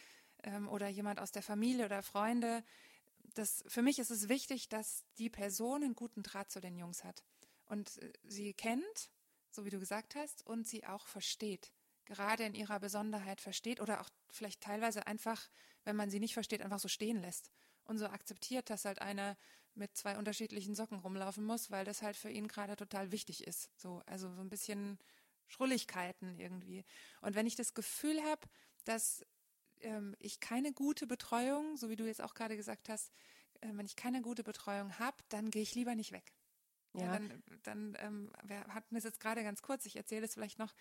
ähm, 0.43 0.69
oder 0.69 0.89
jemand 0.89 1.21
aus 1.21 1.33
der 1.33 1.43
Familie 1.43 1.87
oder 1.87 2.03
Freunde. 2.03 2.63
Das, 3.35 3.65
für 3.67 3.83
mich 3.83 3.99
ist 3.99 4.11
es 4.11 4.29
wichtig, 4.29 4.69
dass 4.69 5.05
die 5.19 5.31
Person 5.31 5.83
einen 5.83 5.95
guten 5.95 6.23
Draht 6.23 6.51
zu 6.51 6.61
den 6.61 6.77
Jungs 6.77 7.05
hat 7.05 7.25
und 7.67 7.99
äh, 7.99 8.13
sie 8.25 8.55
kennt, 8.55 9.11
so 9.51 9.65
wie 9.65 9.71
du 9.71 9.79
gesagt 9.79 10.15
hast, 10.15 10.47
und 10.47 10.67
sie 10.67 10.85
auch 10.87 11.07
versteht. 11.07 11.73
Gerade 12.05 12.45
in 12.45 12.55
ihrer 12.55 12.81
Besonderheit 12.81 13.41
versteht 13.41 13.81
oder 13.81 14.01
auch 14.01 14.11
vielleicht 14.31 14.61
teilweise 14.61 15.07
einfach, 15.07 15.49
wenn 15.85 15.97
man 15.97 16.11
sie 16.11 16.21
nicht 16.21 16.35
versteht, 16.35 16.61
einfach 16.61 16.81
so 16.81 16.89
stehen 16.89 17.21
lässt 17.21 17.51
und 17.85 17.99
so 17.99 18.07
akzeptiert, 18.07 18.69
dass 18.69 18.85
halt 18.85 19.01
einer 19.01 19.37
mit 19.75 19.97
zwei 19.97 20.19
unterschiedlichen 20.19 20.75
Socken 20.75 20.99
rumlaufen 20.99 21.45
muss, 21.45 21.71
weil 21.71 21.85
das 21.85 22.03
halt 22.03 22.17
für 22.17 22.31
ihn 22.31 22.49
gerade 22.49 22.77
total 22.77 23.11
wichtig 23.11 23.47
ist. 23.47 23.71
So, 23.77 24.03
also 24.07 24.33
so 24.33 24.41
ein 24.41 24.51
bisschen 24.51 24.99
Schrulligkeiten 25.49 26.39
irgendwie. 26.39 26.85
Und 27.21 27.35
wenn 27.35 27.47
ich 27.47 27.57
das 27.57 27.75
Gefühl 27.75 28.23
habe, 28.23 28.47
dass 28.85 29.25
ähm, 29.85 30.17
ich 30.19 30.41
keine 30.41 30.73
gute 30.73 31.07
Betreuung, 31.07 31.77
so 31.77 31.89
wie 31.89 31.97
du 31.97 32.07
jetzt 32.07 32.23
auch 32.23 32.35
gerade 32.35 32.57
gesagt 32.57 32.89
hast, 32.89 33.13
äh, 33.61 33.69
wenn 33.73 33.87
ich 33.87 33.97
keine 33.97 34.23
gute 34.23 34.43
Betreuung 34.45 34.99
habe, 34.99 35.17
dann 35.29 35.51
gehe 35.51 35.63
ich 35.63 35.75
lieber 35.75 35.95
nicht 35.95 36.13
weg. 36.13 36.33
Ja. 36.95 37.05
ja 37.05 37.13
dann, 37.13 37.43
dann 37.63 37.97
ähm, 38.01 38.31
wir 38.45 38.61
hatten 38.69 38.97
es 38.97 39.05
jetzt 39.05 39.21
gerade 39.21 39.43
ganz 39.43 39.63
kurz, 39.63 39.87
ich 39.87 39.97
erzähle 39.97 40.27
es 40.27 40.35
vielleicht 40.35 40.59
noch. 40.59 40.75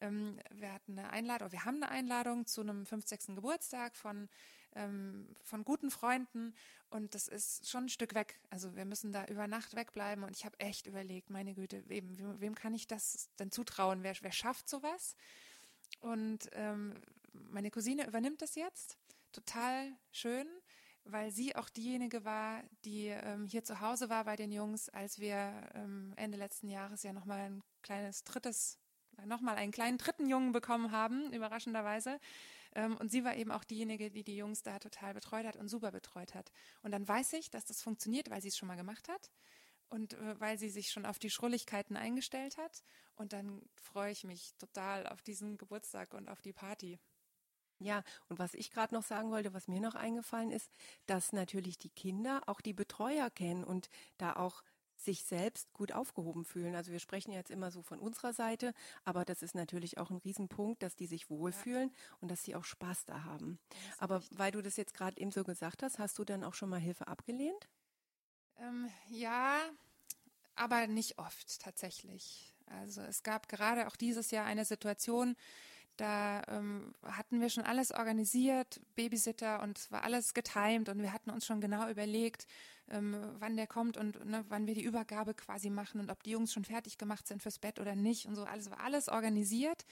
Ähm, 0.00 0.38
wir 0.52 0.72
hatten 0.72 0.98
eine 0.98 1.10
Einladung, 1.10 1.50
wir 1.52 1.64
haben 1.64 1.82
eine 1.82 1.90
Einladung 1.90 2.46
zu 2.46 2.60
einem 2.60 2.86
50. 2.86 3.34
Geburtstag 3.34 3.96
von 3.96 4.28
ähm, 4.74 5.26
von 5.42 5.64
guten 5.64 5.90
Freunden 5.90 6.54
und 6.90 7.14
das 7.14 7.28
ist 7.28 7.68
schon 7.68 7.84
ein 7.84 7.88
Stück 7.88 8.14
weg. 8.14 8.40
Also 8.50 8.76
wir 8.76 8.84
müssen 8.84 9.12
da 9.12 9.24
über 9.26 9.46
Nacht 9.46 9.74
wegbleiben 9.74 10.24
und 10.24 10.36
ich 10.36 10.44
habe 10.44 10.58
echt 10.60 10.86
überlegt, 10.86 11.30
meine 11.30 11.54
Güte, 11.54 11.82
wem, 11.88 12.18
wem, 12.18 12.40
wem 12.40 12.54
kann 12.54 12.74
ich 12.74 12.86
das 12.86 13.28
denn 13.38 13.50
zutrauen? 13.50 14.02
Wer, 14.02 14.14
wer 14.20 14.32
schafft 14.32 14.68
sowas? 14.68 15.16
Und 16.00 16.48
ähm, 16.52 16.94
meine 17.32 17.70
Cousine 17.70 18.06
übernimmt 18.06 18.42
das 18.42 18.54
jetzt. 18.54 18.98
Total 19.32 19.92
schön, 20.10 20.46
weil 21.04 21.30
sie 21.30 21.56
auch 21.56 21.68
diejenige 21.68 22.24
war, 22.24 22.62
die 22.84 23.06
ähm, 23.08 23.46
hier 23.46 23.64
zu 23.64 23.80
Hause 23.80 24.08
war 24.08 24.24
bei 24.24 24.36
den 24.36 24.52
Jungs, 24.52 24.88
als 24.88 25.18
wir 25.18 25.70
ähm, 25.74 26.12
Ende 26.16 26.38
letzten 26.38 26.68
Jahres 26.68 27.02
ja 27.02 27.12
nochmal 27.12 27.40
ein 27.40 27.62
kleines 27.82 28.24
drittes, 28.24 28.78
nochmal 29.24 29.56
einen 29.56 29.72
kleinen 29.72 29.98
dritten 29.98 30.28
Jungen 30.28 30.52
bekommen 30.52 30.92
haben, 30.92 31.32
überraschenderweise. 31.32 32.20
Ähm, 32.74 32.96
und 32.96 33.10
sie 33.10 33.24
war 33.24 33.36
eben 33.36 33.50
auch 33.50 33.64
diejenige, 33.64 34.10
die 34.10 34.24
die 34.24 34.36
Jungs 34.36 34.62
da 34.62 34.78
total 34.78 35.14
betreut 35.14 35.46
hat 35.46 35.56
und 35.56 35.68
super 35.68 35.90
betreut 35.90 36.34
hat. 36.34 36.52
Und 36.82 36.92
dann 36.92 37.06
weiß 37.06 37.34
ich, 37.34 37.50
dass 37.50 37.64
das 37.64 37.82
funktioniert, 37.82 38.30
weil 38.30 38.42
sie 38.42 38.48
es 38.48 38.56
schon 38.56 38.68
mal 38.68 38.76
gemacht 38.76 39.08
hat 39.08 39.30
und 39.90 40.14
äh, 40.14 40.40
weil 40.40 40.58
sie 40.58 40.68
sich 40.68 40.90
schon 40.90 41.06
auf 41.06 41.18
die 41.18 41.30
Schrulligkeiten 41.30 41.96
eingestellt 41.96 42.56
hat. 42.58 42.82
Und 43.18 43.32
dann 43.32 43.62
freue 43.74 44.12
ich 44.12 44.24
mich 44.24 44.54
total 44.58 45.06
auf 45.08 45.22
diesen 45.22 45.58
Geburtstag 45.58 46.14
und 46.14 46.28
auf 46.28 46.40
die 46.40 46.52
Party. 46.52 46.98
Ja, 47.80 48.02
und 48.28 48.38
was 48.38 48.54
ich 48.54 48.70
gerade 48.70 48.94
noch 48.94 49.02
sagen 49.02 49.30
wollte, 49.30 49.54
was 49.54 49.68
mir 49.68 49.80
noch 49.80 49.94
eingefallen 49.94 50.50
ist, 50.50 50.72
dass 51.06 51.32
natürlich 51.32 51.78
die 51.78 51.90
Kinder 51.90 52.42
auch 52.46 52.60
die 52.60 52.72
Betreuer 52.72 53.30
kennen 53.30 53.64
und 53.64 53.88
da 54.18 54.34
auch 54.34 54.62
sich 54.96 55.22
selbst 55.24 55.72
gut 55.72 55.92
aufgehoben 55.92 56.44
fühlen. 56.44 56.74
Also 56.74 56.90
wir 56.90 56.98
sprechen 56.98 57.32
jetzt 57.32 57.50
immer 57.50 57.70
so 57.70 57.82
von 57.82 58.00
unserer 58.00 58.32
Seite, 58.32 58.74
aber 59.04 59.24
das 59.24 59.42
ist 59.42 59.54
natürlich 59.54 59.98
auch 59.98 60.10
ein 60.10 60.16
Riesenpunkt, 60.16 60.82
dass 60.82 60.96
die 60.96 61.06
sich 61.06 61.30
wohlfühlen 61.30 61.90
ja. 61.90 62.16
und 62.20 62.30
dass 62.30 62.42
sie 62.42 62.56
auch 62.56 62.64
Spaß 62.64 63.04
da 63.04 63.22
haben. 63.24 63.60
Aber 63.98 64.18
richtig. 64.18 64.38
weil 64.38 64.50
du 64.50 64.62
das 64.62 64.76
jetzt 64.76 64.94
gerade 64.94 65.20
eben 65.20 65.30
so 65.30 65.44
gesagt 65.44 65.82
hast, 65.82 66.00
hast 66.00 66.18
du 66.18 66.24
dann 66.24 66.42
auch 66.42 66.54
schon 66.54 66.70
mal 66.70 66.80
Hilfe 66.80 67.06
abgelehnt? 67.06 67.68
Ähm, 68.56 68.90
ja, 69.08 69.60
aber 70.56 70.88
nicht 70.88 71.18
oft 71.18 71.60
tatsächlich. 71.60 72.57
Also 72.80 73.00
es 73.02 73.22
gab 73.22 73.48
gerade 73.48 73.86
auch 73.86 73.96
dieses 73.96 74.30
Jahr 74.30 74.44
eine 74.44 74.64
Situation, 74.64 75.36
da 75.96 76.42
ähm, 76.46 76.94
hatten 77.02 77.40
wir 77.40 77.50
schon 77.50 77.64
alles 77.64 77.90
organisiert, 77.90 78.80
Babysitter 78.94 79.62
und 79.62 79.78
es 79.78 79.90
war 79.90 80.04
alles 80.04 80.32
getimed 80.32 80.88
und 80.88 81.02
wir 81.02 81.12
hatten 81.12 81.30
uns 81.30 81.44
schon 81.44 81.60
genau 81.60 81.88
überlegt, 81.88 82.46
ähm, 82.88 83.16
wann 83.38 83.56
der 83.56 83.66
kommt 83.66 83.96
und 83.96 84.24
ne, 84.24 84.44
wann 84.48 84.66
wir 84.66 84.74
die 84.74 84.84
Übergabe 84.84 85.34
quasi 85.34 85.70
machen 85.70 86.00
und 86.00 86.10
ob 86.10 86.22
die 86.22 86.30
Jungs 86.30 86.52
schon 86.52 86.64
fertig 86.64 86.98
gemacht 86.98 87.26
sind 87.26 87.42
fürs 87.42 87.58
Bett 87.58 87.80
oder 87.80 87.96
nicht 87.96 88.26
und 88.26 88.36
so. 88.36 88.44
Alles 88.44 88.70
war 88.70 88.80
alles 88.80 89.08
organisiert. 89.08 89.84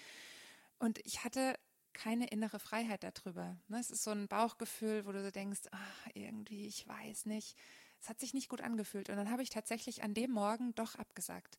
Und 0.79 0.99
ich 1.05 1.25
hatte 1.25 1.59
keine 1.93 2.29
innere 2.29 2.59
Freiheit 2.59 3.03
darüber. 3.03 3.57
Ne? 3.69 3.81
Es 3.81 3.91
ist 3.91 4.05
so 4.05 4.11
ein 4.11 4.29
Bauchgefühl, 4.29 5.07
wo 5.07 5.13
du 5.13 5.23
so 5.23 5.31
denkst, 5.31 5.63
ach, 5.73 6.09
irgendwie, 6.15 6.67
ich 6.67 6.87
weiß 6.87 7.27
nicht. 7.27 7.57
Es 8.01 8.09
hat 8.09 8.21
sich 8.21 8.35
nicht 8.35 8.49
gut 8.49 8.61
angefühlt. 8.61 9.09
Und 9.09 9.17
dann 9.17 9.31
habe 9.31 9.43
ich 9.43 9.51
tatsächlich 9.51 10.03
an 10.03 10.15
dem 10.15 10.31
Morgen 10.31 10.75
doch 10.75 10.95
abgesagt, 10.95 11.59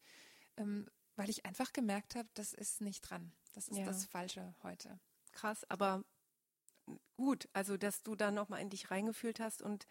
ähm, 0.57 0.88
weil 1.17 1.29
ich 1.29 1.45
einfach 1.45 1.74
gemerkt 1.74 2.15
habe, 2.15 2.29
das 2.36 2.53
ist 2.53 2.79
nicht 2.79 3.01
dran. 3.01 3.33
Das 3.53 3.67
ist 3.67 3.77
ja. 3.77 3.86
das 3.86 4.05
Falsche 4.05 4.55
heute. 4.63 5.00
Krass, 5.33 5.69
aber 5.69 6.03
gut, 7.17 7.50
also 7.53 7.75
dass 7.75 8.03
du 8.03 8.15
da 8.15 8.31
nochmal 8.31 8.62
in 8.62 8.69
dich 8.69 8.91
reingefühlt 8.91 9.39
hast 9.39 9.62
und 9.62 9.88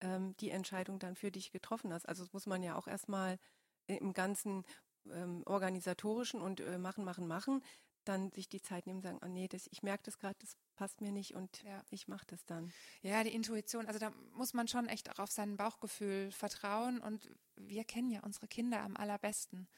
ähm, 0.00 0.36
die 0.36 0.50
Entscheidung 0.50 0.98
dann 0.98 1.16
für 1.16 1.30
dich 1.30 1.50
getroffen 1.50 1.92
hast. 1.92 2.08
Also 2.08 2.24
das 2.24 2.32
muss 2.32 2.46
man 2.46 2.62
ja 2.62 2.76
auch 2.76 2.86
erstmal 2.86 3.38
im 3.86 4.12
ganzen 4.12 4.64
ähm, 5.10 5.42
organisatorischen 5.46 6.40
und 6.40 6.60
äh, 6.60 6.78
machen, 6.78 7.04
machen, 7.04 7.26
machen, 7.26 7.62
dann 8.04 8.30
sich 8.30 8.48
die 8.48 8.62
Zeit 8.62 8.86
nehmen 8.86 8.98
und 8.98 9.02
sagen, 9.02 9.20
oh 9.24 9.28
nee, 9.28 9.48
das, 9.48 9.68
ich 9.70 9.82
merke 9.82 10.04
das 10.04 10.18
gerade, 10.18 10.36
das 10.40 10.56
passt 10.74 11.00
mir 11.00 11.12
nicht 11.12 11.34
und 11.34 11.62
ja. 11.62 11.82
ich 11.90 12.08
mache 12.08 12.26
das 12.26 12.44
dann. 12.44 12.72
Ja, 13.02 13.24
die 13.24 13.34
Intuition, 13.34 13.86
also 13.86 13.98
da 13.98 14.10
muss 14.34 14.54
man 14.54 14.68
schon 14.68 14.88
echt 14.88 15.10
auch 15.10 15.20
auf 15.20 15.30
sein 15.30 15.56
Bauchgefühl 15.56 16.30
vertrauen 16.32 17.00
und 17.00 17.30
wir 17.56 17.84
kennen 17.84 18.10
ja 18.10 18.20
unsere 18.20 18.46
Kinder 18.46 18.80
am 18.82 18.96
allerbesten. 18.96 19.68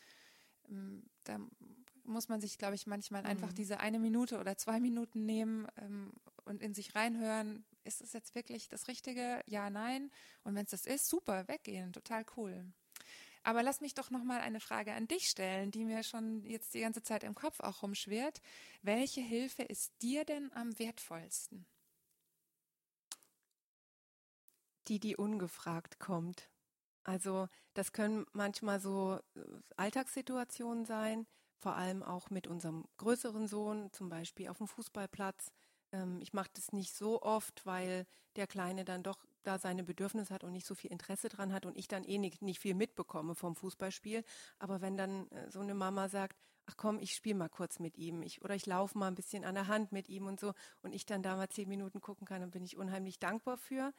Ähm, 0.69 1.05
da 1.25 1.39
muss 2.05 2.29
man 2.29 2.41
sich, 2.41 2.59
glaube 2.59 2.75
ich, 2.75 2.87
manchmal 2.87 3.23
mhm. 3.23 3.29
einfach 3.29 3.53
diese 3.53 3.81
eine 3.81 3.99
Minute 3.99 4.39
oder 4.39 4.57
zwei 4.57 4.81
Minuten 4.81 5.27
nehmen 5.27 5.67
ähm, 5.77 6.13
und 6.45 6.63
in 6.63 6.75
sich 6.75 6.95
reinhören, 6.95 7.65
ist 7.85 8.01
es 8.01 8.13
jetzt 8.13 8.35
wirklich 8.35 8.69
das 8.69 8.89
Richtige? 8.89 9.43
Ja, 9.47 9.71
nein. 9.71 10.11
Und 10.43 10.55
wenn 10.55 10.65
es 10.65 10.71
das 10.71 10.87
ist, 10.87 11.09
super, 11.09 11.47
weggehen, 11.49 11.93
total 11.93 12.25
cool. 12.37 12.73
Aber 13.43 13.63
lass 13.63 13.81
mich 13.81 13.95
doch 13.95 14.11
noch 14.11 14.25
mal 14.25 14.41
eine 14.41 14.61
Frage 14.61 14.93
an 14.93 15.09
dich 15.09 15.29
stellen, 15.29 15.71
die 15.71 15.85
mir 15.85 16.03
schon 16.03 16.45
jetzt 16.45 16.75
die 16.75 16.81
ganze 16.81 17.03
Zeit 17.03 17.25
im 17.25 17.35
Kopf 17.35 17.61
auch 17.61 17.83
rumschwirrt. 17.83 18.41
Welche 18.83 19.21
Hilfe 19.21 19.63
ist 19.63 19.93
dir 20.03 20.25
denn 20.25 20.53
am 20.53 20.79
wertvollsten? 20.79 21.67
Die, 24.89 24.99
die 24.99 25.17
ungefragt 25.17 25.99
kommt. 25.99 26.51
Also 27.09 27.49
das 27.75 27.93
können 27.93 28.27
manchmal 28.33 28.81
so 28.81 29.19
äh, 29.35 29.41
Alltagssituationen 29.77 30.85
sein, 30.85 31.27
vor 31.59 31.75
allem 31.75 32.03
auch 32.03 32.31
mit 32.31 32.47
unserem 32.47 32.85
größeren 32.99 33.49
Sohn, 33.49 33.91
zum 33.93 34.09
Beispiel 34.09 34.49
auf 34.49 34.59
dem 34.59 34.69
Fußballplatz 34.69 35.51
ähm, 35.93 36.19
ich 36.21 36.33
mache 36.33 36.51
das 36.55 36.73
nicht 36.73 36.95
so 36.95 37.23
oft, 37.23 37.65
weil 37.67 38.07
der 38.37 38.47
Kleine 38.47 38.85
dann 38.85 39.03
doch 39.03 39.25
da 39.43 39.59
seine 39.59 39.85
Bedürfnisse 39.85 40.33
hat 40.35 40.45
und 40.45 40.53
nicht 40.53 40.67
so 40.67 40.75
viel 40.75 40.91
Interesse 40.93 41.29
dran 41.29 41.53
hat 41.53 41.67
und 41.67 41.77
ich 41.77 41.89
dann 41.89 42.05
eh 42.05 42.19
nicht, 42.19 42.43
nicht 42.43 42.61
viel 42.61 42.75
mitbekomme 42.75 43.35
vom 43.35 43.55
Fußballspiel. 43.55 44.25
Aber 44.59 44.81
wenn 44.81 44.97
dann 44.97 45.29
äh, 45.31 45.51
so 45.51 45.61
eine 45.61 45.75
Mama 45.75 46.09
sagt, 46.09 46.37
ach 46.67 46.77
komm, 46.77 46.99
ich 46.99 47.15
spiele 47.15 47.37
mal 47.37 47.49
kurz 47.49 47.79
mit 47.79 47.97
ihm 47.97 48.23
ich, 48.23 48.43
oder 48.43 48.55
ich 48.55 48.67
laufe 48.67 48.99
mal 48.99 49.09
ein 49.09 49.15
bisschen 49.15 49.45
an 49.45 49.55
der 49.55 49.69
Hand 49.69 49.93
mit 49.93 50.09
ihm 50.09 50.27
und 50.27 50.39
so 50.41 50.53
und 50.83 50.95
ich 50.95 51.07
dann 51.07 51.23
da 51.23 51.37
mal 51.37 51.49
zehn 51.49 51.69
Minuten 51.69 52.01
gucken 52.01 52.27
kann, 52.27 52.41
dann 52.43 52.51
bin 52.51 52.65
ich 52.65 52.77
unheimlich 52.77 53.19
dankbar 53.19 53.57
für. 53.57 53.93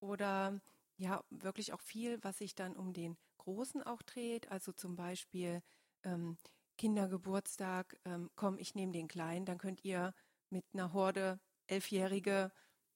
Oder 0.00 0.60
ja, 0.98 1.22
wirklich 1.30 1.72
auch 1.72 1.80
viel, 1.80 2.22
was 2.22 2.38
sich 2.38 2.54
dann 2.54 2.76
um 2.76 2.92
den 2.92 3.16
Großen 3.38 3.82
auch 3.82 4.02
dreht. 4.02 4.50
Also 4.50 4.72
zum 4.72 4.96
Beispiel 4.96 5.62
ähm, 6.02 6.36
Kindergeburtstag, 6.76 7.98
ähm, 8.04 8.30
komm, 8.36 8.58
ich 8.58 8.74
nehme 8.74 8.92
den 8.92 9.08
Kleinen, 9.08 9.46
dann 9.46 9.58
könnt 9.58 9.84
ihr 9.84 10.12
mit 10.50 10.64
einer 10.72 10.92
Horde 10.92 11.40
Elfjährige 11.66 12.52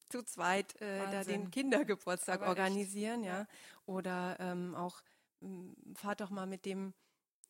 zu 0.09 0.23
zweit 0.23 0.81
äh, 0.81 1.11
da 1.11 1.25
den 1.25 1.51
Kindergeburtstag 1.51 2.41
Aber 2.41 2.49
organisieren, 2.49 3.25
ja. 3.25 3.41
ja. 3.41 3.47
Oder 3.87 4.37
ähm, 4.41 4.75
auch 4.75 5.01
ähm, 5.41 5.75
fahrt 5.95 6.21
doch 6.21 6.31
mal 6.31 6.47
mit 6.47 6.65
dem, 6.65 6.95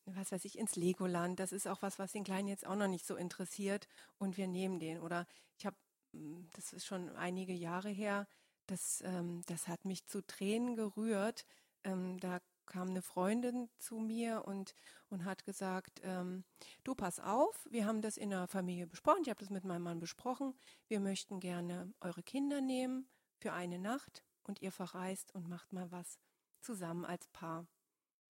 was 0.05 0.31
weiß 0.31 0.45
ich, 0.45 0.57
ins 0.57 0.75
Legoland. 0.75 1.39
Das 1.39 1.51
ist 1.51 1.67
auch 1.67 1.81
was, 1.81 1.99
was 1.99 2.11
den 2.11 2.23
Kleinen 2.23 2.47
jetzt 2.47 2.65
auch 2.65 2.75
noch 2.75 2.87
nicht 2.87 3.05
so 3.05 3.15
interessiert 3.15 3.87
und 4.17 4.37
wir 4.37 4.47
nehmen 4.47 4.79
den. 4.79 5.01
Oder 5.01 5.25
ich 5.57 5.65
habe, 5.65 5.75
hm, 6.13 6.49
das 6.53 6.73
ist 6.73 6.85
schon 6.85 7.09
einige 7.15 7.53
Jahre 7.53 7.89
her, 7.89 8.27
das, 8.67 9.01
ähm, 9.05 9.41
das 9.47 9.67
hat 9.67 9.85
mich 9.85 10.05
zu 10.05 10.21
Tränen 10.25 10.75
gerührt. 10.75 11.45
Ähm, 11.83 12.19
da 12.19 12.39
kam 12.65 12.89
eine 12.89 13.01
Freundin 13.01 13.69
zu 13.77 13.99
mir 13.99 14.45
und, 14.45 14.73
und 15.09 15.25
hat 15.25 15.43
gesagt, 15.43 16.01
ähm, 16.03 16.43
du 16.83 16.95
pass 16.95 17.19
auf, 17.19 17.67
wir 17.69 17.85
haben 17.85 18.01
das 18.01 18.17
in 18.17 18.29
der 18.29 18.47
Familie 18.47 18.87
besprochen, 18.87 19.23
ich 19.23 19.29
habe 19.29 19.39
das 19.39 19.49
mit 19.49 19.65
meinem 19.65 19.83
Mann 19.83 19.99
besprochen, 19.99 20.55
wir 20.87 20.99
möchten 20.99 21.39
gerne 21.39 21.93
eure 21.99 22.23
Kinder 22.23 22.61
nehmen 22.61 23.07
für 23.37 23.53
eine 23.53 23.79
Nacht 23.79 24.23
und 24.43 24.61
ihr 24.61 24.71
verreist 24.71 25.35
und 25.35 25.49
macht 25.49 25.73
mal 25.73 25.91
was 25.91 26.19
zusammen 26.61 27.05
als 27.05 27.27
Paar. 27.27 27.67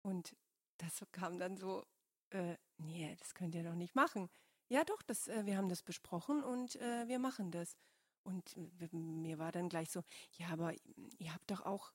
Und 0.03 0.37
das 0.79 1.05
kam 1.13 1.39
dann 1.39 1.57
so, 1.57 1.85
äh, 2.31 2.57
nee, 2.79 3.15
das 3.19 3.35
könnt 3.35 3.55
ihr 3.55 3.63
doch 3.63 3.75
nicht 3.75 3.95
machen. 3.95 4.29
Ja, 4.69 4.85
doch, 4.85 5.03
das, 5.03 5.29
äh, 5.29 5.45
wir 5.45 5.57
haben 5.57 5.69
das 5.69 5.83
besprochen 5.83 6.43
und 6.43 6.77
äh, 6.77 7.07
wir 7.07 7.19
machen 7.19 7.51
das. 7.51 7.77
Und 8.25 8.57
mir 8.93 9.39
war 9.39 9.53
dann 9.53 9.69
gleich 9.69 9.91
so, 9.91 10.03
ja, 10.33 10.49
aber 10.49 10.73
ihr 11.19 11.33
habt 11.33 11.51
doch 11.51 11.65
auch 11.65 11.93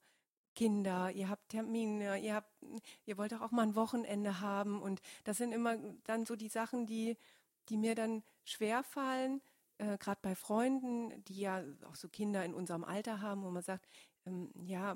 Kinder, 0.56 1.12
ihr 1.12 1.30
habt 1.30 1.50
Termine, 1.50 2.20
ihr 2.20 2.36
habt, 2.36 2.52
ihr 3.06 3.18
wollt 3.18 3.32
doch 3.32 3.42
auch 3.42 3.52
mal 3.52 3.64
ein 3.64 3.76
Wochenende 3.76 4.42
haben. 4.42 4.82
Und 4.82 5.02
das 5.24 5.38
sind 5.38 5.52
immer 5.52 5.78
dann 6.06 6.26
so 6.26 6.36
die 6.36 6.50
Sachen, 6.50 6.86
die, 6.86 7.18
die 7.70 7.78
mir 7.78 7.96
dann 7.96 8.24
schwer 8.44 8.84
fallen, 8.84 9.42
äh, 9.78 9.98
gerade 9.98 10.20
bei 10.22 10.36
Freunden, 10.36 11.24
die 11.26 11.40
ja 11.40 11.64
auch 11.90 11.96
so 11.96 12.10
Kinder 12.10 12.44
in 12.46 12.54
unserem 12.54 12.84
Alter 12.84 13.22
haben, 13.22 13.44
wo 13.44 13.50
man 13.50 13.64
sagt, 13.64 13.88
ähm, 14.26 14.52
ja, 14.66 14.96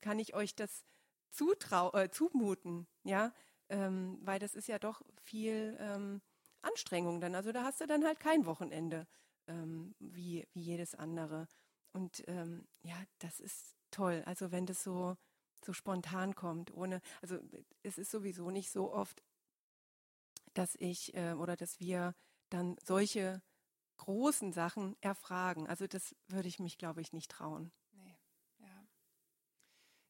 kann 0.00 0.18
ich 0.18 0.34
euch 0.34 0.54
das 0.54 0.84
zutrau 1.30 1.92
äh, 1.92 2.10
zumuten, 2.10 2.86
ja, 3.04 3.32
ähm, 3.68 4.18
weil 4.22 4.38
das 4.38 4.54
ist 4.54 4.68
ja 4.68 4.78
doch 4.78 5.02
viel 5.22 5.76
ähm, 5.80 6.20
Anstrengung 6.62 7.20
dann. 7.20 7.34
Also 7.34 7.52
da 7.52 7.64
hast 7.64 7.80
du 7.80 7.86
dann 7.86 8.04
halt 8.04 8.20
kein 8.20 8.46
Wochenende 8.46 9.06
ähm, 9.46 9.94
wie, 9.98 10.46
wie 10.52 10.62
jedes 10.62 10.94
andere. 10.94 11.48
Und 11.92 12.24
ähm, 12.26 12.66
ja, 12.82 12.96
das 13.18 13.40
ist 13.40 13.76
toll. 13.90 14.22
Also 14.26 14.50
wenn 14.50 14.66
das 14.66 14.82
so, 14.82 15.16
so 15.64 15.72
spontan 15.72 16.34
kommt, 16.34 16.72
ohne, 16.74 17.00
also 17.20 17.38
es 17.82 17.98
ist 17.98 18.10
sowieso 18.10 18.50
nicht 18.50 18.70
so 18.70 18.92
oft, 18.92 19.22
dass 20.54 20.74
ich 20.76 21.14
äh, 21.14 21.32
oder 21.34 21.56
dass 21.56 21.80
wir 21.80 22.14
dann 22.50 22.76
solche 22.84 23.42
großen 23.98 24.52
Sachen 24.52 24.96
erfragen. 25.00 25.66
Also 25.68 25.86
das 25.86 26.14
würde 26.28 26.48
ich 26.48 26.58
mich, 26.58 26.78
glaube 26.78 27.00
ich, 27.00 27.12
nicht 27.12 27.30
trauen. 27.30 27.72
Nee, 27.92 28.18
ja. 28.58 28.86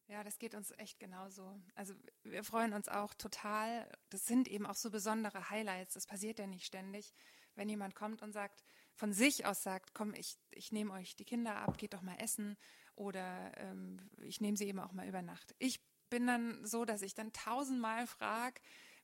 Ja, 0.07 0.23
das 0.23 0.39
geht 0.39 0.55
uns 0.55 0.71
echt 0.77 0.99
genauso. 0.99 1.61
Also 1.75 1.93
wir 2.23 2.43
freuen 2.43 2.73
uns 2.73 2.89
auch 2.89 3.13
total. 3.13 3.89
Das 4.09 4.25
sind 4.25 4.47
eben 4.47 4.65
auch 4.65 4.75
so 4.75 4.89
besondere 4.89 5.49
Highlights. 5.49 5.93
Das 5.93 6.07
passiert 6.07 6.39
ja 6.39 6.47
nicht 6.47 6.65
ständig, 6.65 7.13
wenn 7.55 7.69
jemand 7.69 7.95
kommt 7.95 8.21
und 8.21 8.33
sagt, 8.33 8.63
von 8.95 9.13
sich 9.13 9.45
aus 9.45 9.63
sagt, 9.63 9.93
komm, 9.93 10.13
ich, 10.13 10.37
ich 10.51 10.71
nehme 10.71 10.93
euch 10.93 11.15
die 11.15 11.25
Kinder 11.25 11.55
ab, 11.57 11.77
geht 11.77 11.93
doch 11.93 12.01
mal 12.01 12.17
essen 12.17 12.57
oder 12.95 13.51
ähm, 13.57 14.09
ich 14.21 14.41
nehme 14.41 14.57
sie 14.57 14.67
eben 14.67 14.79
auch 14.79 14.93
mal 14.93 15.07
über 15.07 15.21
Nacht. 15.21 15.55
Ich 15.59 15.81
bin 16.09 16.27
dann 16.27 16.65
so, 16.65 16.85
dass 16.85 17.01
ich 17.01 17.15
dann 17.15 17.33
tausendmal 17.33 18.05
frage, 18.05 18.61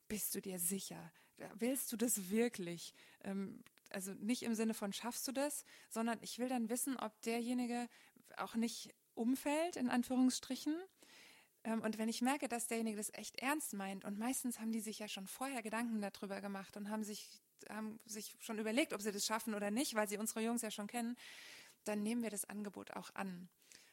bist 0.08 0.36
du 0.36 0.42
dir 0.42 0.60
sicher? 0.60 1.12
Willst 1.56 1.92
du 1.92 1.98
das 1.98 2.30
wirklich? 2.30 2.94
Ähm, 3.24 3.64
also 3.90 4.14
nicht 4.14 4.44
im 4.44 4.54
Sinne 4.54 4.74
von 4.74 4.94
schaffst 4.94 5.28
du 5.28 5.32
das, 5.32 5.66
sondern 5.90 6.20
ich 6.22 6.38
will 6.38 6.50
dann 6.50 6.70
wissen, 6.70 6.98
ob 6.98 7.20
derjenige 7.22 7.88
auch 8.38 8.56
nicht 8.56 8.94
umfällt, 9.16 9.76
in 9.76 9.90
Anführungsstrichen. 9.90 10.76
Ähm, 11.64 11.82
und 11.82 11.98
wenn 11.98 12.10
ich 12.10 12.22
merke, 12.22 12.48
dass 12.48 12.68
derjenige 12.68 12.98
das 12.98 13.14
echt 13.14 13.38
ernst 13.40 13.74
meint, 13.74 14.06
und 14.06 14.18
meistens 14.18 14.60
haben 14.60 14.72
die 14.72 14.82
sich 14.82 15.00
ja 15.00 15.08
schon 15.08 15.28
vorher 15.28 15.62
Gedanken 15.62 16.02
darüber 16.02 16.42
gemacht 16.42 16.78
und 16.78 16.90
haben 16.90 17.04
sich, 17.04 17.42
haben 17.70 18.00
sich 18.06 18.36
schon 18.40 18.60
überlegt, 18.60 18.94
ob 18.94 19.02
sie 19.02 19.12
das 19.12 19.26
schaffen 19.26 19.54
oder 19.54 19.72
nicht, 19.72 19.96
weil 19.96 20.08
sie 20.08 20.18
unsere 20.18 20.42
Jungs 20.42 20.62
ja 20.62 20.72
schon 20.72 20.88
kennen, 20.88 21.18
dann 21.84 22.04
nehmen 22.04 22.24
wir 22.24 22.30
das 22.30 22.46
Angebot 22.46 22.92
auch 22.92 23.14
an. 23.16 23.50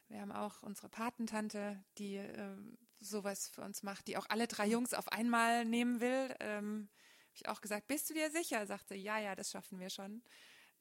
Wir 0.09 0.21
haben 0.21 0.31
auch 0.31 0.63
unsere 0.63 0.89
Patentante, 0.89 1.83
die 1.97 2.15
äh, 2.15 2.55
sowas 2.99 3.49
für 3.49 3.61
uns 3.61 3.83
macht, 3.83 4.07
die 4.07 4.17
auch 4.17 4.25
alle 4.29 4.47
drei 4.47 4.67
Jungs 4.67 4.93
auf 4.93 5.11
einmal 5.11 5.65
nehmen 5.65 5.99
will. 5.99 6.33
Ähm, 6.39 6.89
habe 7.25 7.35
ich 7.35 7.49
auch 7.49 7.61
gesagt, 7.61 7.87
bist 7.87 8.09
du 8.09 8.13
dir 8.13 8.31
sicher? 8.31 8.65
Sagte, 8.65 8.95
ja, 8.95 9.19
ja, 9.19 9.35
das 9.35 9.51
schaffen 9.51 9.79
wir 9.79 9.89
schon. 9.89 10.23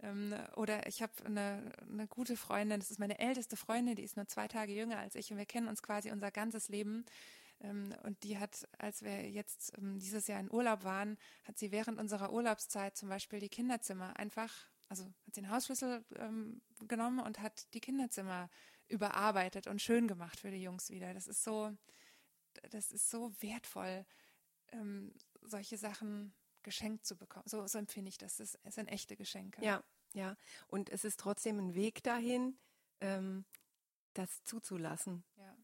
Ähm, 0.01 0.35
oder 0.57 0.87
ich 0.87 1.03
habe 1.03 1.13
eine, 1.25 1.73
eine 1.91 2.07
gute 2.07 2.37
Freundin, 2.37 2.81
das 2.81 2.91
ist 2.91 2.99
meine 2.99 3.19
älteste 3.19 3.57
Freundin, 3.57 3.97
die 3.97 4.03
ist 4.03 4.17
nur 4.17 4.27
zwei 4.29 4.47
Tage 4.47 4.73
jünger 4.73 4.99
als 4.99 5.15
ich 5.15 5.31
und 5.31 5.39
wir 5.39 5.47
kennen 5.47 5.69
uns 5.69 5.83
quasi 5.83 6.11
unser 6.11 6.31
ganzes 6.31 6.69
Leben. 6.69 7.05
Ähm, 7.61 7.95
und 8.03 8.23
die 8.23 8.39
hat, 8.39 8.69
als 8.79 9.03
wir 9.03 9.29
jetzt 9.29 9.77
ähm, 9.79 9.99
dieses 9.99 10.27
Jahr 10.27 10.41
in 10.41 10.51
Urlaub 10.51 10.85
waren, 10.85 11.17
hat 11.45 11.59
sie 11.59 11.73
während 11.73 11.99
unserer 11.99 12.33
Urlaubszeit 12.33 12.97
zum 12.97 13.09
Beispiel 13.09 13.41
die 13.41 13.49
Kinderzimmer 13.49 14.17
einfach, 14.17 14.53
also 14.89 15.05
hat 15.05 15.35
sie 15.35 15.41
den 15.41 15.51
Hausschlüssel 15.51 16.05
ähm, 16.17 16.61
genommen 16.87 17.21
und 17.21 17.41
hat 17.41 17.73
die 17.75 17.81
Kinderzimmer 17.81 18.51
überarbeitet 18.89 19.67
und 19.67 19.83
schön 19.83 20.07
gemacht 20.07 20.39
für 20.41 20.51
die 20.51 20.63
Jungs 20.63 20.91
wieder. 20.91 21.13
Das 21.15 21.27
ist 21.27 21.43
so, 21.43 21.77
das 22.71 22.91
ist 22.93 23.11
so 23.11 23.33
wertvoll, 23.41 24.05
ähm, 24.73 25.13
solche 25.43 25.77
Sachen 25.77 26.35
geschenkt 26.63 27.07
zu 27.07 27.17
bekommen. 27.17 27.47
So, 27.47 27.67
so 27.67 27.79
empfinde 27.79 28.09
ich 28.09 28.19
das. 28.19 28.37
Das 28.37 28.59
sind 28.69 28.89
echte 28.89 29.17
Geschenke. 29.17 29.65
Ja, 29.65 29.83
ja. 30.15 30.37
Und 30.67 30.91
es 30.91 31.05
ist 31.05 31.21
trotzdem 31.21 31.59
ein 31.59 31.75
Weg 31.75 32.03
dahin, 32.03 32.59
ähm, 33.01 33.45
das 34.15 34.43
zuzulassen. 34.45 35.25
Ja. 35.37 35.57